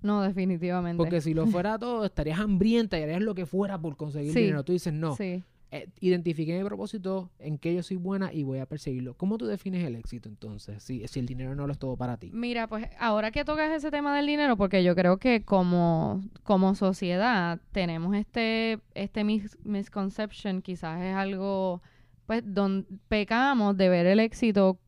No, 0.00 0.22
definitivamente. 0.22 0.96
Porque 0.96 1.20
si 1.20 1.34
lo 1.34 1.46
fuera 1.46 1.78
todo, 1.78 2.06
estarías 2.06 2.38
hambrienta 2.40 2.98
y 2.98 3.02
harías 3.02 3.20
lo 3.20 3.34
que 3.34 3.44
fuera 3.44 3.78
por 3.78 3.96
conseguir 3.98 4.32
Sí. 4.32 4.40
dinero. 4.40 4.64
Tú 4.64 4.72
dices, 4.72 4.94
no, 4.94 5.16
Sí. 5.16 5.42
Eh, 5.72 5.88
identifiqué 6.00 6.56
mi 6.56 6.64
propósito, 6.64 7.30
en 7.38 7.58
que 7.58 7.74
yo 7.74 7.82
soy 7.82 7.96
buena 7.96 8.32
y 8.32 8.44
voy 8.44 8.60
a 8.60 8.66
perseguirlo. 8.66 9.14
¿Cómo 9.14 9.36
tú 9.36 9.46
defines 9.46 9.84
el 9.84 9.96
éxito 9.96 10.28
entonces? 10.28 10.82
Si, 10.82 11.06
si 11.08 11.18
el 11.20 11.26
dinero 11.26 11.54
no 11.54 11.66
lo 11.66 11.72
es 11.72 11.78
todo 11.78 11.96
para 11.96 12.16
ti. 12.16 12.30
Mira, 12.32 12.66
pues 12.68 12.88
ahora 12.98 13.30
que 13.32 13.44
tocas 13.44 13.70
ese 13.72 13.90
tema 13.90 14.16
del 14.16 14.26
dinero, 14.26 14.56
porque 14.56 14.84
yo 14.84 14.94
creo 14.94 15.16
que 15.18 15.42
como, 15.44 16.22
como 16.44 16.74
sociedad 16.74 17.60
tenemos 17.72 18.14
este, 18.16 18.78
este 18.94 19.24
mis- 19.24 19.58
misconception, 19.64 20.62
quizás 20.62 21.00
es 21.02 21.14
algo, 21.14 21.82
pues, 22.26 22.42
donde 22.44 22.86
pecamos 23.08 23.76
de 23.76 23.88
ver 23.88 24.06
el 24.06 24.20
éxito 24.20 24.78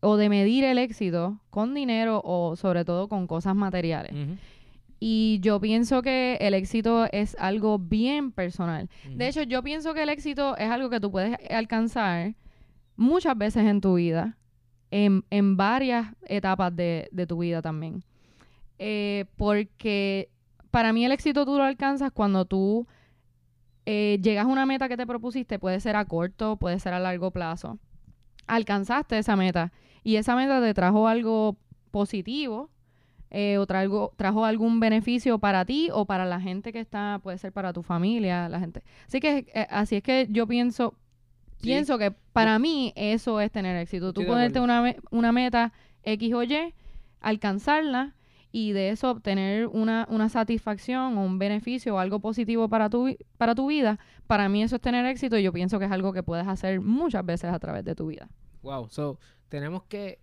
o 0.00 0.16
de 0.16 0.28
medir 0.28 0.64
el 0.64 0.76
éxito 0.78 1.40
con 1.48 1.72
dinero 1.74 2.20
o 2.24 2.56
sobre 2.56 2.84
todo 2.84 3.08
con 3.08 3.26
cosas 3.26 3.54
materiales. 3.54 4.12
Y 5.06 5.38
yo 5.42 5.60
pienso 5.60 6.00
que 6.00 6.38
el 6.40 6.54
éxito 6.54 7.06
es 7.12 7.36
algo 7.38 7.78
bien 7.78 8.32
personal. 8.32 8.88
De 9.06 9.28
hecho, 9.28 9.42
yo 9.42 9.62
pienso 9.62 9.92
que 9.92 10.02
el 10.02 10.08
éxito 10.08 10.56
es 10.56 10.70
algo 10.70 10.88
que 10.88 10.98
tú 10.98 11.10
puedes 11.10 11.36
alcanzar 11.50 12.34
muchas 12.96 13.36
veces 13.36 13.66
en 13.66 13.82
tu 13.82 13.96
vida, 13.96 14.38
en, 14.90 15.22
en 15.28 15.58
varias 15.58 16.06
etapas 16.22 16.74
de, 16.74 17.10
de 17.12 17.26
tu 17.26 17.36
vida 17.36 17.60
también. 17.60 18.02
Eh, 18.78 19.26
porque 19.36 20.30
para 20.70 20.94
mí 20.94 21.04
el 21.04 21.12
éxito 21.12 21.44
tú 21.44 21.58
lo 21.58 21.64
alcanzas 21.64 22.10
cuando 22.10 22.46
tú 22.46 22.86
eh, 23.84 24.18
llegas 24.22 24.46
a 24.46 24.48
una 24.48 24.64
meta 24.64 24.88
que 24.88 24.96
te 24.96 25.06
propusiste, 25.06 25.58
puede 25.58 25.80
ser 25.80 25.96
a 25.96 26.06
corto, 26.06 26.56
puede 26.56 26.80
ser 26.80 26.94
a 26.94 26.98
largo 26.98 27.30
plazo. 27.30 27.78
Alcanzaste 28.46 29.18
esa 29.18 29.36
meta 29.36 29.70
y 30.02 30.16
esa 30.16 30.34
meta 30.34 30.62
te 30.62 30.72
trajo 30.72 31.08
algo 31.08 31.58
positivo 31.90 32.70
eh, 33.36 33.58
o 33.58 33.66
trajo, 33.66 34.12
trajo 34.16 34.44
algún 34.44 34.78
beneficio 34.78 35.38
para 35.40 35.64
ti 35.64 35.88
o 35.92 36.04
para 36.06 36.24
la 36.24 36.40
gente 36.40 36.72
que 36.72 36.78
está, 36.80 37.18
puede 37.22 37.36
ser 37.38 37.52
para 37.52 37.72
tu 37.72 37.82
familia, 37.82 38.48
la 38.48 38.60
gente. 38.60 38.82
Así 39.08 39.18
que 39.18 39.46
eh, 39.52 39.66
así 39.70 39.96
es 39.96 40.02
que 40.02 40.26
yo 40.30 40.46
pienso, 40.46 40.94
Sí. 41.56 41.66
pienso 41.68 41.98
que 41.98 42.10
para 42.32 42.58
mí 42.58 42.92
eso 42.96 43.40
es 43.40 43.50
tener 43.50 43.76
éxito. 43.76 44.12
Tú 44.12 44.24
ponerte 44.26 44.60
una, 44.60 44.82
me- 44.82 44.96
una 45.10 45.32
meta 45.32 45.72
X 46.02 46.32
o 46.34 46.42
Y, 46.42 46.74
alcanzarla 47.20 48.14
y 48.52 48.72
de 48.72 48.90
eso 48.90 49.10
obtener 49.10 49.66
una, 49.66 50.06
una 50.10 50.28
satisfacción 50.28 51.18
o 51.18 51.24
un 51.24 51.38
beneficio 51.38 51.96
o 51.96 51.98
algo 51.98 52.20
positivo 52.20 52.68
para 52.68 52.88
tu, 52.88 53.16
para 53.36 53.54
tu 53.54 53.66
vida, 53.66 53.98
para 54.28 54.48
mí 54.48 54.62
eso 54.62 54.76
es 54.76 54.82
tener 54.82 55.04
éxito 55.06 55.36
y 55.36 55.42
yo 55.42 55.52
pienso 55.52 55.78
que 55.80 55.86
es 55.86 55.90
algo 55.90 56.12
que 56.12 56.22
puedes 56.22 56.46
hacer 56.46 56.80
muchas 56.80 57.24
veces 57.26 57.50
a 57.52 57.58
través 57.58 57.84
de 57.84 57.94
tu 57.96 58.06
vida. 58.06 58.28
Wow, 58.62 58.88
so 58.90 59.18
tenemos 59.48 59.82
que 59.84 60.18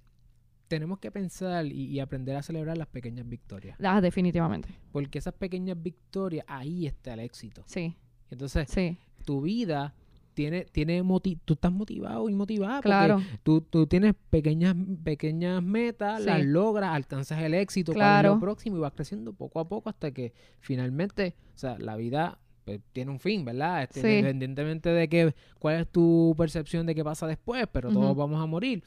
tenemos 0.71 0.99
que 0.99 1.11
pensar 1.11 1.65
y, 1.65 1.87
y 1.87 1.99
aprender 1.99 2.37
a 2.37 2.41
celebrar 2.41 2.77
las 2.77 2.87
pequeñas 2.87 3.27
victorias. 3.27 3.77
Ah, 3.83 3.99
definitivamente. 3.99 4.69
Porque 4.93 5.17
esas 5.17 5.33
pequeñas 5.33 5.75
victorias, 5.83 6.45
ahí 6.47 6.87
está 6.87 7.13
el 7.13 7.19
éxito. 7.19 7.61
Sí, 7.65 7.97
Entonces, 8.29 8.69
sí, 8.69 8.97
tu 9.25 9.41
vida 9.41 9.93
tiene, 10.33 10.63
tiene 10.63 11.03
tú 11.43 11.55
estás 11.55 11.73
motivado 11.73 12.29
y 12.29 12.33
motivada. 12.35 12.75
porque 12.75 12.87
claro. 12.87 13.21
Tú, 13.43 13.59
tú 13.59 13.85
tienes 13.85 14.15
pequeñas, 14.29 14.73
pequeñas 15.03 15.61
metas, 15.61 16.21
Sí. 16.21 16.27
las 16.27 16.41
logras, 16.45 16.95
alcanzas 16.95 17.41
el 17.41 17.53
éxito, 17.53 17.91
Claro. 17.91 18.35
lo 18.35 18.39
próximo 18.39 18.77
y 18.77 18.79
vas 18.79 18.93
creciendo 18.93 19.33
poco 19.33 19.59
a 19.59 19.67
poco 19.67 19.89
hasta 19.89 20.11
que 20.11 20.31
finalmente, 20.61 21.35
o 21.53 21.57
sea, 21.57 21.77
la 21.79 21.97
vida 21.97 22.39
pues, 22.63 22.79
tiene 22.93 23.11
un 23.11 23.19
fin, 23.19 23.43
¿verdad? 23.43 23.83
Este, 23.83 23.99
Sí. 23.99 24.07
Independientemente 24.07 24.87
de 24.87 25.09
que, 25.09 25.35
cuál 25.59 25.81
es 25.81 25.87
tu 25.91 26.33
percepción 26.37 26.85
de 26.85 26.95
qué 26.95 27.03
pasa 27.03 27.27
después, 27.27 27.67
pero 27.73 27.89
todos 27.91 28.15
vamos 28.15 28.41
a 28.41 28.45
morir. 28.45 28.83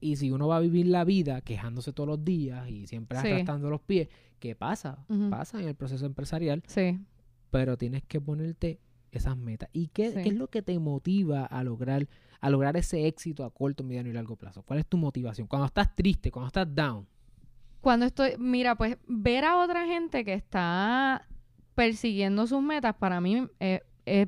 Y 0.00 0.16
si 0.16 0.30
uno 0.30 0.48
va 0.48 0.56
a 0.58 0.60
vivir 0.60 0.86
la 0.86 1.04
vida 1.04 1.40
quejándose 1.40 1.92
todos 1.92 2.08
los 2.08 2.24
días 2.24 2.68
y 2.68 2.86
siempre 2.86 3.18
Sí. 3.20 3.28
arrastrando 3.28 3.70
los 3.70 3.80
pies, 3.80 4.08
¿qué 4.38 4.54
pasa? 4.54 5.04
Pasa 5.30 5.60
en 5.60 5.68
el 5.68 5.74
proceso 5.74 6.04
empresarial, 6.06 6.62
Sí. 6.66 6.98
pero 7.50 7.76
tienes 7.78 8.02
que 8.04 8.20
ponerte 8.20 8.80
esas 9.12 9.36
metas. 9.36 9.70
¿Y 9.72 9.88
qué, 9.88 10.10
Sí. 10.10 10.22
qué 10.22 10.28
es 10.30 10.34
lo 10.34 10.48
que 10.48 10.60
te 10.62 10.78
motiva 10.78 11.46
a 11.46 11.62
lograr, 11.64 12.08
a 12.40 12.50
lograr 12.50 12.76
ese 12.76 13.06
éxito 13.06 13.44
a 13.44 13.50
corto, 13.50 13.84
mediano 13.84 14.08
y 14.08 14.12
largo 14.12 14.36
plazo? 14.36 14.62
¿Cuál 14.62 14.80
es 14.80 14.86
tu 14.86 14.96
motivación? 14.98 15.46
Cuando 15.46 15.66
estás 15.66 15.94
triste, 15.94 16.30
cuando 16.30 16.48
estás 16.48 16.74
down. 16.74 17.06
Cuando 17.80 18.06
estoy, 18.06 18.32
mira, 18.38 18.74
pues 18.76 18.96
ver 19.06 19.44
a 19.44 19.58
otra 19.62 19.86
gente 19.86 20.24
que 20.24 20.34
está 20.34 21.26
persiguiendo 21.74 22.46
sus 22.46 22.62
metas 22.62 22.94
para 22.96 23.20
mí 23.20 23.46
eh, 23.60 23.80
es 24.04 24.26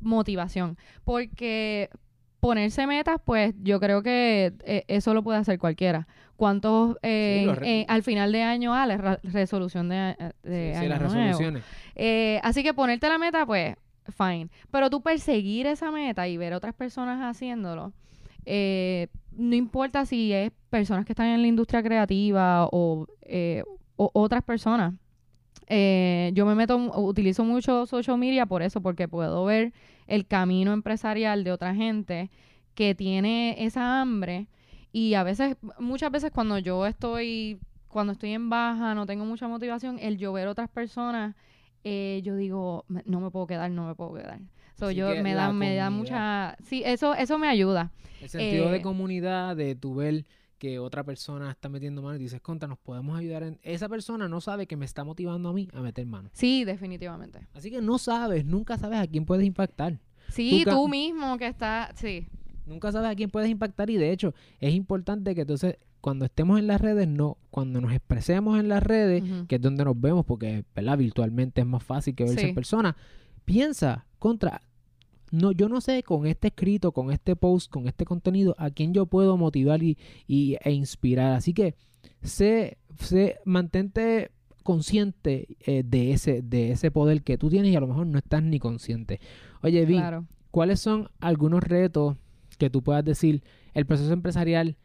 motivación. 0.00 0.76
Porque 1.04 1.88
ponerse 2.40 2.86
metas, 2.86 3.20
pues 3.24 3.54
yo 3.62 3.78
creo 3.80 4.02
que 4.02 4.52
eh, 4.64 4.84
eso 4.88 5.14
lo 5.14 5.22
puede 5.22 5.38
hacer 5.38 5.58
cualquiera. 5.58 6.08
¿Cuántos 6.36 6.96
eh, 7.02 7.54
eh, 7.62 7.84
al 7.86 8.02
final 8.02 8.32
de 8.32 8.42
año, 8.42 8.74
ah, 8.74 8.86
la 8.86 9.20
resolución 9.22 9.90
de, 9.90 10.16
eh, 10.18 10.32
de 10.42 10.74
Sí, 10.74 10.80
sí, 10.80 10.88
las 10.88 10.98
año 11.00 11.08
nuevo. 11.08 11.38
resoluciones. 11.38 11.64
Así 12.42 12.62
que 12.62 12.72
ponerte 12.72 13.08
la 13.08 13.18
meta, 13.18 13.44
pues, 13.44 13.76
fine. 14.16 14.48
Pero 14.70 14.88
tú 14.88 15.02
perseguir 15.02 15.66
esa 15.66 15.90
meta 15.90 16.26
y 16.28 16.36
ver 16.38 16.54
a 16.54 16.56
otras 16.56 16.74
personas 16.74 17.20
haciéndolo, 17.22 17.92
eh, 18.46 19.08
no 19.32 19.54
importa 19.54 20.06
si 20.06 20.32
es 20.32 20.50
personas 20.70 21.04
que 21.04 21.12
están 21.12 21.26
en 21.26 21.42
la 21.42 21.48
industria 21.48 21.82
creativa 21.82 22.66
o, 22.72 23.06
eh, 23.22 23.62
o 23.96 24.10
otras 24.14 24.42
personas. 24.42 24.94
Eh, 25.72 26.32
yo 26.34 26.44
me 26.46 26.56
meto, 26.56 26.76
utilizo 27.00 27.44
mucho 27.44 27.86
social 27.86 28.18
media 28.18 28.44
por 28.44 28.60
eso, 28.62 28.80
porque 28.80 29.06
puedo 29.06 29.44
ver 29.44 29.72
el 30.08 30.26
camino 30.26 30.72
empresarial 30.72 31.44
de 31.44 31.52
otra 31.52 31.76
gente 31.76 32.28
que 32.74 32.96
tiene 32.96 33.54
esa 33.64 34.00
hambre 34.00 34.48
y 34.92 35.14
a 35.14 35.22
veces, 35.22 35.56
muchas 35.78 36.10
veces 36.10 36.32
cuando 36.32 36.58
yo 36.58 36.86
estoy, 36.86 37.60
cuando 37.86 38.14
estoy 38.14 38.32
en 38.32 38.50
baja, 38.50 38.96
no 38.96 39.06
tengo 39.06 39.24
mucha 39.24 39.46
motivación, 39.46 40.00
el 40.00 40.18
yo 40.18 40.32
ver 40.32 40.48
otras 40.48 40.68
personas, 40.68 41.36
eh, 41.84 42.20
yo 42.24 42.34
digo, 42.34 42.84
"Me- 42.88 43.04
no 43.06 43.20
me 43.20 43.30
puedo 43.30 43.46
quedar, 43.46 43.70
no 43.70 43.86
me 43.86 43.94
puedo 43.94 44.14
quedar. 44.14 44.40
So, 44.74 44.90
yo 44.90 45.22
me 45.22 45.34
da, 45.34 45.52
me 45.52 45.76
da 45.76 45.90
mucha, 45.90 46.56
sí, 46.64 46.82
eso, 46.84 47.14
eso 47.14 47.38
me 47.38 47.46
ayuda. 47.46 47.92
El 48.20 48.28
sentido 48.28 48.70
de 48.70 48.78
Eh, 48.78 48.82
comunidad, 48.82 49.54
de 49.54 49.76
tu 49.76 49.94
ver 49.94 50.24
que 50.60 50.78
otra 50.78 51.02
persona 51.02 51.50
está 51.50 51.70
metiendo 51.70 52.02
mano 52.02 52.16
y 52.16 52.18
dices, 52.18 52.40
contra, 52.42 52.68
nos 52.68 52.78
podemos 52.78 53.18
ayudar. 53.18 53.42
En... 53.42 53.58
Esa 53.62 53.88
persona 53.88 54.28
no 54.28 54.42
sabe 54.42 54.66
que 54.66 54.76
me 54.76 54.84
está 54.84 55.04
motivando 55.04 55.48
a 55.48 55.52
mí 55.54 55.68
a 55.72 55.80
meter 55.80 56.06
mano. 56.06 56.28
Sí, 56.34 56.64
definitivamente. 56.64 57.48
Así 57.54 57.70
que 57.70 57.80
no 57.80 57.98
sabes, 57.98 58.44
nunca 58.44 58.76
sabes 58.76 59.00
a 59.00 59.06
quién 59.06 59.24
puedes 59.24 59.46
impactar. 59.46 59.98
Sí, 60.28 60.64
tú 60.68 60.86
mismo 60.86 61.38
que 61.38 61.46
estás, 61.46 61.98
sí, 61.98 62.28
Nunca 62.66 62.92
sabes 62.92 63.10
a 63.10 63.16
quién 63.16 63.30
puedes 63.30 63.50
impactar 63.50 63.90
y 63.90 63.96
de 63.96 64.12
hecho 64.12 64.32
es 64.60 64.74
importante 64.74 65.34
que 65.34 65.40
entonces 65.40 65.78
cuando 66.00 66.26
estemos 66.26 66.58
en 66.58 66.66
las 66.68 66.80
redes, 66.80 67.08
no, 67.08 67.36
cuando 67.50 67.80
nos 67.80 67.92
expresemos 67.92 68.60
en 68.60 68.68
las 68.68 68.82
redes, 68.82 69.24
que 69.48 69.56
es 69.56 69.60
donde 69.60 69.84
nos 69.84 70.00
vemos, 70.00 70.24
porque 70.24 70.64
¿verdad? 70.74 70.96
virtualmente 70.96 71.62
es 71.62 71.66
más 71.66 71.82
fácil 71.82 72.14
que 72.14 72.24
verse 72.24 72.40
Sí. 72.40 72.46
en 72.48 72.54
persona, 72.54 72.96
piensa 73.44 74.06
contra, 74.18 74.62
no, 75.30 75.52
yo 75.52 75.68
no 75.68 75.80
sé 75.80 76.02
con 76.02 76.26
este 76.26 76.48
escrito, 76.48 76.92
con 76.92 77.10
este 77.12 77.36
post, 77.36 77.70
con 77.70 77.86
este 77.88 78.04
contenido, 78.04 78.54
a 78.58 78.70
quién 78.70 78.92
yo 78.94 79.06
puedo 79.06 79.36
motivar 79.36 79.82
y, 79.82 79.96
y- 80.26 80.56
e 80.62 80.72
inspirar. 80.72 81.32
Así 81.32 81.52
que 81.54 81.74
sé, 82.22 82.78
sé 82.98 83.38
mantente 83.44 84.30
consciente 84.62 85.56
eh, 85.60 85.82
de 85.84 86.12
ese 86.12 86.42
de 86.42 86.72
ese 86.72 86.90
poder 86.90 87.22
que 87.22 87.38
tú 87.38 87.48
tienes 87.48 87.72
y 87.72 87.76
a 87.76 87.80
lo 87.80 87.86
mejor 87.86 88.06
no 88.06 88.18
estás 88.18 88.42
ni 88.42 88.58
consciente. 88.58 89.20
Oye, 89.62 89.84
Vi, 89.86 89.94
claro. 89.94 90.26
¿cuáles 90.50 90.80
son 90.80 91.08
algunos 91.20 91.62
retos 91.62 92.16
que 92.58 92.68
tú 92.70 92.82
puedas 92.82 93.04
decir, 93.04 93.42
el 93.72 93.86
proceso 93.86 94.12
empresarial, 94.12 94.76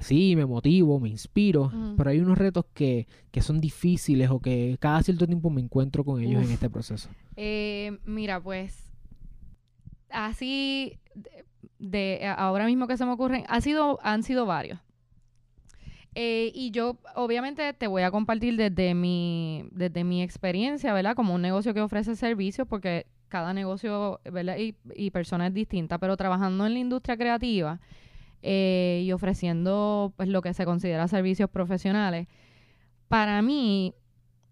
sí, 0.00 0.34
me 0.34 0.46
motivo, 0.46 0.98
me 0.98 1.08
inspiro, 1.08 1.72
pero 1.96 2.10
hay 2.10 2.18
unos 2.18 2.36
retos 2.36 2.64
que, 2.74 3.06
que 3.30 3.40
son 3.40 3.60
difíciles 3.60 4.30
o 4.30 4.40
que 4.40 4.76
cada 4.80 5.02
cierto 5.02 5.26
tiempo 5.26 5.48
me 5.48 5.60
encuentro 5.60 6.04
con 6.04 6.20
ellos 6.20 6.42
en 6.44 6.50
este 6.50 6.68
proceso? 6.68 7.08
Eh, 7.36 7.98
mira, 8.04 8.40
pues 8.42 8.87
así 10.10 10.98
de, 11.78 12.26
ahora 12.36 12.66
mismo 12.66 12.86
que 12.86 12.96
se 12.96 13.04
me 13.04 13.12
ocurren, 13.12 13.44
ha 13.48 13.60
sido, 13.60 13.98
han 14.02 14.22
sido 14.22 14.46
varios. 14.46 14.80
Eh, 16.14 16.50
y 16.54 16.70
yo 16.72 16.98
obviamente 17.14 17.72
te 17.74 17.86
voy 17.86 18.02
a 18.02 18.10
compartir 18.10 18.56
desde 18.56 18.94
mi, 18.94 19.68
desde 19.70 20.02
mi 20.02 20.22
experiencia, 20.22 20.92
¿verdad? 20.92 21.14
Como 21.14 21.34
un 21.34 21.42
negocio 21.42 21.74
que 21.74 21.80
ofrece 21.80 22.16
servicios, 22.16 22.66
porque 22.66 23.06
cada 23.28 23.52
negocio, 23.52 24.20
¿verdad? 24.24 24.56
Y, 24.58 24.74
y 24.94 25.10
persona 25.10 25.46
es 25.46 25.54
distinta, 25.54 25.98
pero 25.98 26.16
trabajando 26.16 26.66
en 26.66 26.72
la 26.72 26.78
industria 26.80 27.16
creativa 27.16 27.80
eh, 28.42 29.02
y 29.04 29.12
ofreciendo 29.12 30.12
pues 30.16 30.28
lo 30.28 30.42
que 30.42 30.54
se 30.54 30.64
considera 30.64 31.06
servicios 31.06 31.50
profesionales, 31.50 32.26
para 33.08 33.40
mí 33.42 33.94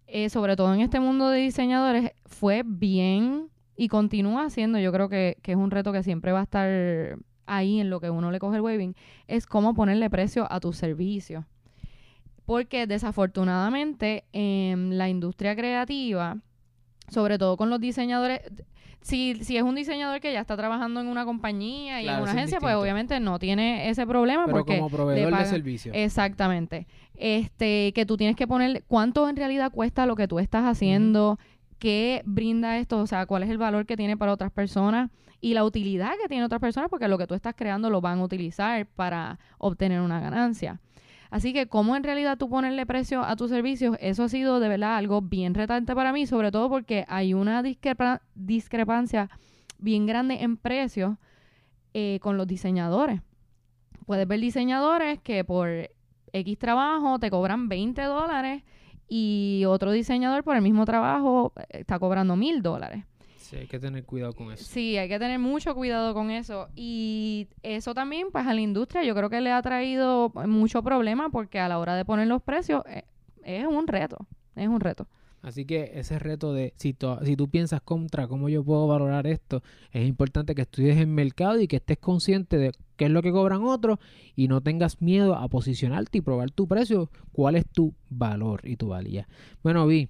eh, 0.07 0.29
sobre 0.29 0.55
todo 0.55 0.73
en 0.73 0.79
este 0.79 1.01
mundo 1.01 1.29
de 1.29 1.41
diseñadores, 1.41 2.11
fue 2.25 2.63
bien 2.65 3.49
y 3.77 3.87
continúa 3.87 4.49
siendo, 4.49 4.79
yo 4.79 4.91
creo 4.91 5.07
que, 5.07 5.37
que 5.43 5.51
es 5.51 5.57
un 5.57 5.71
reto 5.71 5.93
que 5.93 6.03
siempre 6.03 6.31
va 6.31 6.39
a 6.39 6.43
estar 6.43 6.69
ahí 7.45 7.79
en 7.79 7.89
lo 7.89 7.99
que 7.99 8.09
uno 8.09 8.31
le 8.31 8.39
coge 8.39 8.57
el 8.57 8.61
waving, 8.61 8.95
es 9.27 9.45
cómo 9.45 9.73
ponerle 9.73 10.09
precio 10.09 10.51
a 10.51 10.59
tus 10.59 10.75
servicios. 10.77 11.45
Porque 12.45 12.87
desafortunadamente 12.87 14.25
en 14.33 14.97
la 14.97 15.09
industria 15.09 15.55
creativa, 15.55 16.37
sobre 17.09 17.37
todo 17.37 17.57
con 17.57 17.69
los 17.69 17.79
diseñadores, 17.79 18.41
si, 19.01 19.35
si 19.43 19.57
es 19.57 19.63
un 19.63 19.75
diseñador 19.75 20.19
que 20.19 20.33
ya 20.33 20.41
está 20.41 20.57
trabajando 20.57 20.99
en 20.99 21.07
una 21.07 21.23
compañía 21.23 22.01
y 22.01 22.05
Claro, 22.05 22.17
en 22.17 22.23
una 22.23 22.31
agencia, 22.31 22.59
pues 22.59 22.75
obviamente 22.75 23.19
no 23.19 23.39
tiene 23.39 23.89
ese 23.89 24.05
problema 24.05 24.45
Pero 24.45 24.57
porque 24.57 24.77
como 24.77 24.89
proveedor 24.89 25.37
de 25.37 25.45
servicio. 25.45 25.93
Exactamente. 25.93 26.87
Este, 27.15 27.93
que 27.93 28.05
tú 28.05 28.17
tienes 28.17 28.35
que 28.35 28.47
poner 28.47 28.83
cuánto 28.87 29.29
en 29.29 29.35
realidad 29.35 29.71
cuesta 29.71 30.05
lo 30.05 30.15
que 30.15 30.27
tú 30.27 30.39
estás 30.39 30.65
haciendo, 30.65 31.39
qué 31.79 32.21
brinda 32.25 32.77
esto, 32.77 32.99
o 32.99 33.07
sea, 33.07 33.25
cuál 33.25 33.43
es 33.43 33.49
el 33.49 33.57
valor 33.57 33.85
que 33.85 33.97
tiene 33.97 34.17
para 34.17 34.33
otras 34.33 34.51
personas 34.51 35.09
y 35.41 35.53
la 35.53 35.63
utilidad 35.63 36.13
que 36.21 36.27
tiene 36.27 36.43
otras 36.45 36.61
personas, 36.61 36.89
porque 36.89 37.07
lo 37.07 37.17
que 37.17 37.27
tú 37.27 37.35
estás 37.35 37.53
creando 37.55 37.89
lo 37.89 38.01
van 38.01 38.19
a 38.19 38.23
utilizar 38.23 38.85
para 38.87 39.39
obtener 39.59 40.01
una 40.01 40.19
ganancia. 40.19 40.79
Así 41.29 41.51
que 41.53 41.67
cómo 41.67 41.95
en 41.95 42.03
realidad 42.03 42.37
tú 42.37 42.49
ponerle 42.49 42.85
precio 42.85 43.23
a 43.23 43.35
tus 43.35 43.49
servicios, 43.49 43.97
eso 43.99 44.23
ha 44.23 44.29
sido 44.29 44.59
de 44.59 44.69
verdad 44.69 44.95
algo 44.95 45.21
bien 45.21 45.53
retante 45.53 45.93
para 45.93 46.13
mí, 46.13 46.25
sobre 46.25 46.51
todo 46.51 46.69
porque 46.69 47.05
hay 47.09 47.33
una 47.33 47.61
discrepa- 47.61 48.21
discrepancia 48.33 49.29
bien 49.77 50.05
grande 50.05 50.41
en 50.41 50.57
precios 50.57 51.17
eh, 51.93 52.19
con 52.21 52.37
los 52.37 52.47
diseñadores. 52.47 53.21
Puedes 54.05 54.27
ver 54.27 54.39
diseñadores 54.39 55.19
que 55.19 55.43
por 55.43 55.67
X 56.31 56.57
trabajo 56.57 57.19
te 57.19 57.29
cobran 57.29 57.67
20 57.67 58.01
dólares 58.03 58.63
y 59.07 59.63
otro 59.67 59.91
diseñador 59.91 60.43
por 60.43 60.55
el 60.55 60.61
mismo 60.61 60.85
trabajo 60.85 61.53
eh, 61.55 61.79
está 61.79 61.99
cobrando 61.99 62.35
mil 62.35 62.61
dólares. 62.61 63.03
Sí, 63.37 63.55
hay 63.55 63.67
que 63.67 63.79
tener 63.79 64.03
cuidado 64.03 64.33
con 64.33 64.51
eso. 64.51 64.65
Sí, 64.65 64.97
hay 64.97 65.07
que 65.07 65.19
tener 65.19 65.39
mucho 65.39 65.73
cuidado 65.73 66.13
con 66.13 66.31
eso. 66.31 66.67
Y 66.75 67.47
eso 67.63 67.93
también, 67.93 68.27
pues 68.29 68.45
a 68.45 68.53
la 68.53 68.59
industria 68.59 69.03
yo 69.03 69.15
creo 69.15 69.29
que 69.29 69.39
le 69.39 69.51
ha 69.51 69.61
traído 69.61 70.33
mucho 70.47 70.83
problema 70.83 71.29
porque 71.29 71.59
a 71.59 71.69
la 71.69 71.79
hora 71.79 71.95
de 71.95 72.03
poner 72.03 72.27
los 72.27 72.41
precios 72.41 72.83
eh, 72.87 73.05
es 73.43 73.65
un 73.65 73.87
reto, 73.87 74.27
es 74.55 74.67
un 74.67 74.81
reto. 74.81 75.07
Así 75.43 75.65
que 75.65 75.91
ese 75.95 76.19
reto 76.19 76.51
de 76.53 76.73
si, 76.77 76.93
to- 76.93 77.19
si 77.23 77.35
tú 77.35 77.47
piensas 77.47 77.79
contra 77.81 78.27
cómo 78.27 78.49
yo 78.49 78.63
puedo 78.63 78.87
valorar 78.87 79.27
esto, 79.27 79.61
es 79.91 80.07
importante 80.07 80.55
que 80.55 80.63
estudies 80.63 80.97
el 80.97 81.07
mercado 81.07 81.59
y 81.61 81.67
que 81.67 81.77
estés 81.77 81.99
consciente 81.99 82.57
de 82.57 82.71
qué 82.97 83.05
es 83.05 83.11
lo 83.11 83.21
que 83.21 83.31
cobran 83.31 83.63
otros 83.63 83.99
y 84.35 84.47
no 84.47 84.61
tengas 84.61 85.01
miedo 85.01 85.35
a 85.35 85.47
posicionarte 85.47 86.17
y 86.17 86.21
probar 86.21 86.49
tu 86.51 86.67
precio, 86.67 87.09
cuál 87.31 87.55
es 87.55 87.65
tu 87.67 87.93
valor 88.09 88.61
y 88.67 88.75
tu 88.77 88.87
valía. 88.89 89.27
Bueno, 89.63 89.85
Vi, 89.87 90.09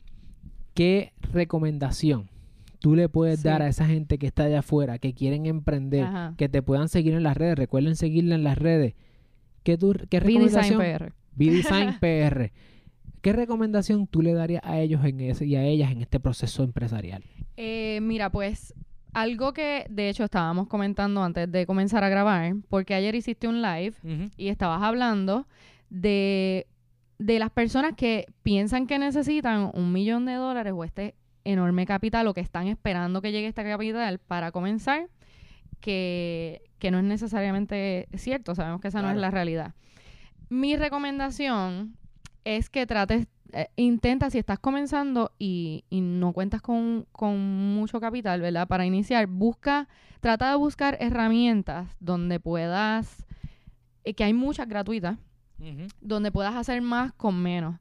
¿qué 0.73 1.11
recomendación 1.33 2.29
tú 2.79 2.95
le 2.95 3.09
puedes 3.09 3.39
Sí. 3.41 3.47
dar 3.47 3.61
a 3.61 3.67
esa 3.67 3.85
gente 3.85 4.17
que 4.17 4.27
está 4.27 4.43
allá 4.43 4.59
afuera, 4.59 4.97
que 4.97 5.13
quieren 5.13 5.45
emprender, 5.45 6.03
Ajá. 6.05 6.33
que 6.37 6.47
te 6.47 6.61
puedan 6.61 6.87
seguir 6.89 7.13
en 7.13 7.23
las 7.23 7.35
redes? 7.35 7.57
Recuerden 7.57 7.95
seguirla 7.95 8.35
en 8.35 8.43
las 8.43 8.57
redes. 8.57 8.93
¿Qué, 9.63 9.77
tú, 9.77 9.93
qué 10.09 10.19
B-Design 10.21 10.79
recomendación? 10.79 10.79
PR. 10.79 11.13
B-Design 11.35 11.99
PR. 11.99 12.51
¿Qué 13.21 13.33
recomendación 13.33 14.07
tú 14.07 14.21
le 14.21 14.33
darías 14.33 14.61
a 14.63 14.79
ellos 14.79 15.03
en 15.03 15.19
ese, 15.21 15.45
y 15.45 15.55
a 15.55 15.63
ellas 15.63 15.91
en 15.91 16.01
este 16.01 16.19
proceso 16.19 16.63
empresarial? 16.63 17.23
Eh, 17.55 17.99
mira, 18.01 18.29
pues 18.29 18.73
algo 19.13 19.53
que 19.53 19.87
de 19.89 20.09
hecho 20.09 20.23
estábamos 20.23 20.67
comentando 20.67 21.23
antes 21.23 21.51
de 21.51 21.65
comenzar 21.65 22.03
a 22.03 22.09
grabar, 22.09 22.53
porque 22.69 22.93
ayer 22.93 23.15
hiciste 23.15 23.47
un 23.47 23.61
live 23.61 23.95
y 24.37 24.49
estabas 24.49 24.83
hablando 24.83 25.47
de, 25.89 26.67
de 27.17 27.39
las 27.39 27.49
personas 27.49 27.93
que 27.95 28.27
piensan 28.43 28.85
que 28.85 28.99
necesitan 28.99 29.71
un 29.73 29.91
millón 29.91 30.25
de 30.25 30.33
dólares 30.33 30.73
o 30.75 30.83
este 30.83 31.15
enorme 31.45 31.85
capital 31.85 32.27
o 32.27 32.33
que 32.33 32.41
están 32.41 32.67
esperando 32.67 33.21
que 33.21 33.31
llegue 33.31 33.47
este 33.47 33.63
capital 33.63 34.19
para 34.19 34.51
comenzar, 34.51 35.07
que, 35.79 36.61
que 36.77 36.91
no 36.91 36.99
es 36.99 37.03
necesariamente 37.05 38.09
cierto, 38.15 38.53
sabemos 38.53 38.81
que 38.81 38.89
esa 38.89 39.01
no 39.01 39.09
es 39.09 39.17
la 39.17 39.31
realidad. 39.31 39.73
Mi 40.49 40.75
recomendación 40.75 41.97
es 42.55 42.69
que 42.69 42.87
trates, 42.87 43.27
eh, 43.51 43.67
intenta 43.75 44.29
si 44.29 44.37
estás 44.37 44.57
comenzando 44.57 45.33
y, 45.37 45.83
y 45.89 45.99
no 45.99 46.31
cuentas 46.31 46.61
con, 46.61 47.05
con 47.11 47.37
mucho 47.75 47.99
capital, 47.99 48.39
¿verdad? 48.39 48.69
Para 48.69 48.85
iniciar, 48.85 49.27
busca, 49.27 49.89
trata 50.21 50.51
de 50.51 50.55
buscar 50.55 50.97
herramientas 51.01 51.89
donde 51.99 52.39
puedas, 52.39 53.25
eh, 54.05 54.13
que 54.13 54.23
hay 54.23 54.33
muchas 54.33 54.67
gratuitas, 54.69 55.17
donde 55.99 56.31
puedas 56.31 56.55
hacer 56.55 56.81
más 56.81 57.11
con 57.13 57.41
menos. 57.41 57.79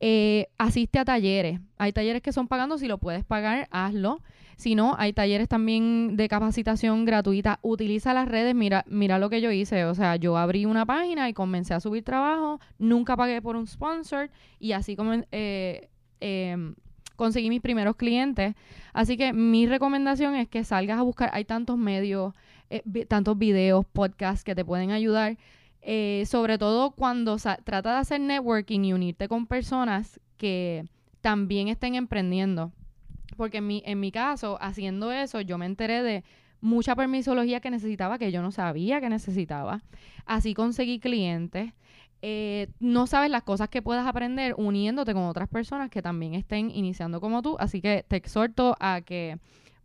Eh, 0.00 0.46
asiste 0.58 0.98
a 0.98 1.04
talleres. 1.04 1.60
Hay 1.76 1.92
talleres 1.92 2.22
que 2.22 2.32
son 2.32 2.48
pagando, 2.48 2.78
si 2.78 2.86
lo 2.88 2.98
puedes 2.98 3.24
pagar, 3.24 3.68
hazlo. 3.70 4.22
Si 4.56 4.74
no, 4.74 4.96
hay 4.98 5.12
talleres 5.12 5.48
también 5.48 6.16
de 6.16 6.28
capacitación 6.28 7.04
gratuita. 7.04 7.58
Utiliza 7.62 8.12
las 8.12 8.26
redes. 8.28 8.54
Mira, 8.54 8.84
mira 8.88 9.18
lo 9.18 9.30
que 9.30 9.40
yo 9.40 9.52
hice. 9.52 9.84
O 9.84 9.94
sea, 9.94 10.16
yo 10.16 10.36
abrí 10.36 10.66
una 10.66 10.84
página 10.84 11.28
y 11.28 11.32
comencé 11.32 11.74
a 11.74 11.80
subir 11.80 12.02
trabajo. 12.02 12.60
Nunca 12.78 13.16
pagué 13.16 13.40
por 13.40 13.54
un 13.54 13.66
sponsor 13.68 14.30
y 14.58 14.72
así 14.72 14.96
comen- 14.96 15.26
eh, 15.30 15.88
em, 16.20 16.74
conseguí 17.14 17.50
mis 17.50 17.60
primeros 17.60 17.94
clientes. 17.94 18.54
Así 18.92 19.16
que 19.16 19.32
mi 19.32 19.66
recomendación 19.66 20.34
es 20.34 20.48
que 20.48 20.64
salgas 20.64 20.98
a 20.98 21.02
buscar. 21.02 21.30
Hay 21.32 21.44
tantos 21.44 21.78
medios, 21.78 22.34
eh, 22.70 22.82
tantos 23.06 23.38
videos, 23.38 23.86
podcasts 23.86 24.42
que 24.42 24.56
te 24.56 24.64
pueden 24.64 24.90
ayudar. 24.90 25.36
Eh, 25.90 26.26
sobre 26.26 26.58
todo 26.58 26.90
cuando 26.90 27.38
trata 27.38 27.92
de 27.92 27.96
hacer 27.96 28.20
networking 28.20 28.80
y 28.84 28.92
unirte 28.92 29.26
con 29.26 29.46
personas 29.46 30.20
que 30.36 30.84
también 31.22 31.68
estén 31.68 31.94
emprendiendo. 31.94 32.72
Porque 33.38 33.56
en 33.56 33.66
mi, 33.66 33.82
en 33.86 33.98
mi 33.98 34.12
caso, 34.12 34.58
haciendo 34.60 35.12
eso, 35.12 35.40
yo 35.40 35.56
me 35.56 35.64
enteré 35.64 36.02
de 36.02 36.24
mucha 36.60 36.94
permisología 36.94 37.60
que 37.60 37.70
necesitaba 37.70 38.18
que 38.18 38.30
yo 38.30 38.42
no 38.42 38.50
sabía 38.52 39.00
que 39.00 39.08
necesitaba. 39.08 39.80
Así 40.26 40.52
conseguí 40.52 40.98
clientes. 40.98 41.72
Eh, 42.20 42.68
no 42.80 43.06
sabes 43.06 43.30
las 43.30 43.44
cosas 43.44 43.70
que 43.70 43.80
puedas 43.80 44.06
aprender 44.06 44.56
uniéndote 44.58 45.14
con 45.14 45.22
otras 45.22 45.48
personas 45.48 45.88
que 45.88 46.02
también 46.02 46.34
estén 46.34 46.70
iniciando 46.70 47.18
como 47.18 47.40
tú. 47.40 47.56
Así 47.58 47.80
que 47.80 48.04
te 48.06 48.16
exhorto 48.16 48.76
a 48.78 49.00
que 49.00 49.38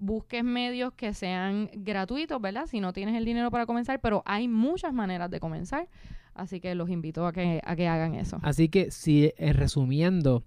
busques 0.03 0.43
medios 0.43 0.93
que 0.93 1.13
sean 1.13 1.69
gratuitos, 1.73 2.41
¿verdad? 2.41 2.65
Si 2.67 2.79
no 2.79 2.93
tienes 2.93 3.15
el 3.15 3.25
dinero 3.25 3.51
para 3.51 3.65
comenzar, 3.65 3.99
pero 4.01 4.21
hay 4.25 4.47
muchas 4.47 4.93
maneras 4.93 5.29
de 5.31 5.39
comenzar. 5.39 5.87
Así 6.35 6.59
que 6.59 6.73
los 6.75 6.89
invito 6.89 7.25
a 7.25 7.31
que, 7.31 7.61
a 7.63 7.75
que 7.75 7.87
hagan 7.87 8.15
eso. 8.15 8.39
Así 8.41 8.67
que 8.67 8.91
si 8.91 9.31
eh, 9.37 9.53
resumiendo, 9.53 10.43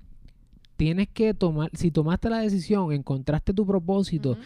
tienes 0.76 1.08
que 1.08 1.32
tomar, 1.32 1.70
si 1.74 1.90
tomaste 1.90 2.28
la 2.28 2.38
decisión, 2.38 2.92
encontraste 2.92 3.54
tu 3.54 3.64
propósito, 3.64 4.36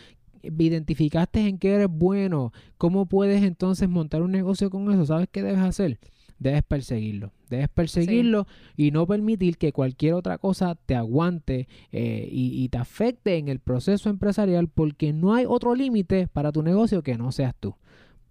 identificaste 0.42 1.40
en 1.40 1.58
qué 1.58 1.74
eres 1.74 1.88
bueno, 1.90 2.52
cómo 2.78 3.06
puedes 3.06 3.42
entonces 3.42 3.88
montar 3.88 4.22
un 4.22 4.30
negocio 4.30 4.70
con 4.70 4.90
eso, 4.92 5.06
¿sabes 5.06 5.28
qué 5.30 5.42
debes 5.42 5.60
hacer? 5.60 5.98
Debes 6.40 6.62
perseguirlo, 6.62 7.32
debes 7.50 7.68
perseguirlo 7.68 8.46
y 8.74 8.90
no 8.92 9.06
permitir 9.06 9.58
que 9.58 9.72
cualquier 9.72 10.14
otra 10.14 10.38
cosa 10.38 10.74
te 10.74 10.94
aguante 10.96 11.68
eh, 11.92 12.26
y, 12.32 12.64
y 12.64 12.68
te 12.70 12.78
afecte 12.78 13.36
en 13.36 13.48
el 13.48 13.60
proceso 13.60 14.08
empresarial 14.10 14.66
porque 14.68 15.12
no 15.12 15.34
hay 15.34 15.44
otro 15.46 15.74
límite 15.74 16.26
para 16.28 16.50
tu 16.50 16.62
negocio 16.62 17.02
que 17.02 17.18
no 17.18 17.30
seas 17.30 17.54
tú. 17.60 17.76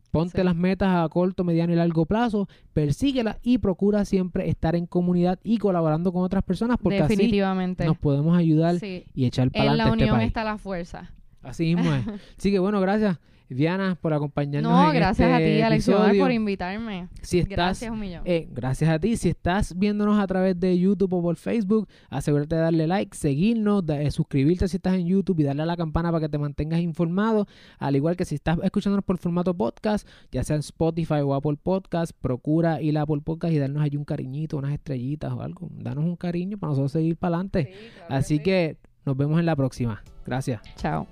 Ponte 0.10 0.40
Sí. 0.40 0.44
las 0.44 0.56
metas 0.56 0.90
a 1.06 1.08
corto, 1.08 1.44
mediano 1.44 1.72
y 1.72 1.76
largo 1.76 2.08
plazo, 2.08 2.50
persíguelas 2.74 3.38
y 3.44 3.60
procura 3.60 4.04
siempre 4.06 4.50
estar 4.50 4.76
en 4.76 4.88
comunidad 4.88 5.38
y 5.44 5.60
colaborando 5.60 6.12
con 6.12 6.24
otras 6.24 6.42
personas 6.44 6.78
porque 6.82 7.00
así 7.04 7.16
Definitivamente. 7.16 7.86
nos 7.86 7.98
podemos 8.00 8.36
ayudar 8.36 8.80
Sí. 8.80 9.06
y 9.14 9.26
echar 9.26 9.52
para 9.52 9.66
En 9.66 9.78
la 9.78 9.84
adelante 9.84 9.94
este 9.98 10.04
unión 10.06 10.18
país. 10.18 10.28
está 10.30 10.44
la 10.44 10.58
fuerza. 10.58 11.14
Así 11.44 11.76
mismo 11.76 11.94
es. 11.94 12.06
Así 12.40 12.50
que 12.50 12.58
bueno, 12.58 12.82
gracias 12.82 13.20
Diana 13.50 13.98
por 14.00 14.14
acompañarnos 14.14 14.72
No, 14.72 14.90
en 14.90 14.96
gracias 14.96 15.28
a 15.30 15.40
este 15.40 15.56
ti, 15.58 15.62
Alex 15.62 15.88
Omar, 15.90 16.02
episodio. 16.02 16.24
por 16.24 16.32
invitarme. 16.32 17.08
Si 17.22 17.40
estás, 17.40 17.50
Gracias 17.50 17.92
un 17.92 18.00
millón. 18.00 18.22
eh, 18.26 18.48
gracias 18.52 18.90
a 18.90 19.00
ti. 19.00 19.18
Si 19.18 19.30
estás 19.30 19.78
viéndonos 19.78 20.20
a 20.20 20.28
través 20.28 20.60
de 20.60 20.78
YouTube 20.78 21.14
o 21.14 21.22
por 21.22 21.36
Facebook, 21.36 21.88
asegúrate 22.10 22.56
de 22.56 22.62
darle 22.62 22.88
like, 22.88 23.16
seguirnos, 23.18 23.84
eh, 23.90 24.12
suscribirte 24.12 24.68
si 24.68 24.78
estás 24.78 24.94
en 24.94 25.08
YouTube 25.08 25.40
y 25.40 25.44
darle 25.44 25.64
a 25.64 25.66
la 25.66 25.76
campana 25.78 26.12
para 26.12 26.22
que 26.22 26.30
te 26.30 26.38
mantengas 26.38 26.80
informado. 26.82 27.48
Al 27.80 27.96
igual 27.96 28.16
que 28.16 28.26
si 28.26 28.36
estás 28.36 28.58
escuchándonos 28.64 29.04
por 29.04 29.18
formato 29.18 29.54
podcast, 29.54 30.08
ya 30.32 30.44
sea 30.44 30.56
en 30.56 30.60
Spotify 30.60 31.22
o 31.24 31.34
Apple 31.34 31.58
Podcast, 31.62 32.12
procura 32.22 32.82
ir 32.82 32.98
a 32.98 33.02
Apple 33.02 33.22
Podcast 33.24 33.54
y 33.54 33.58
darnos 33.58 33.82
ahí 33.82 33.96
un 33.98 34.06
cariñito, 34.06 34.58
unas 34.58 34.74
estrellitas 34.74 35.32
o 35.34 35.42
algo. 35.42 35.68
Danos 35.72 36.06
un 36.06 36.16
cariño 36.16 36.58
para 36.58 36.70
nosotros 36.72 36.92
seguir 36.92 37.18
para 37.18 37.36
adelante. 37.38 37.66
Sí, 37.74 37.90
claro 37.98 38.16
Así 38.16 38.38
sí. 38.38 38.44
que 38.44 38.78
nos 39.06 39.18
vemos 39.18 39.40
en 39.40 39.46
la 39.46 39.56
próxima. 39.56 40.04
Gracias. 40.26 40.62
Chao. 40.76 41.08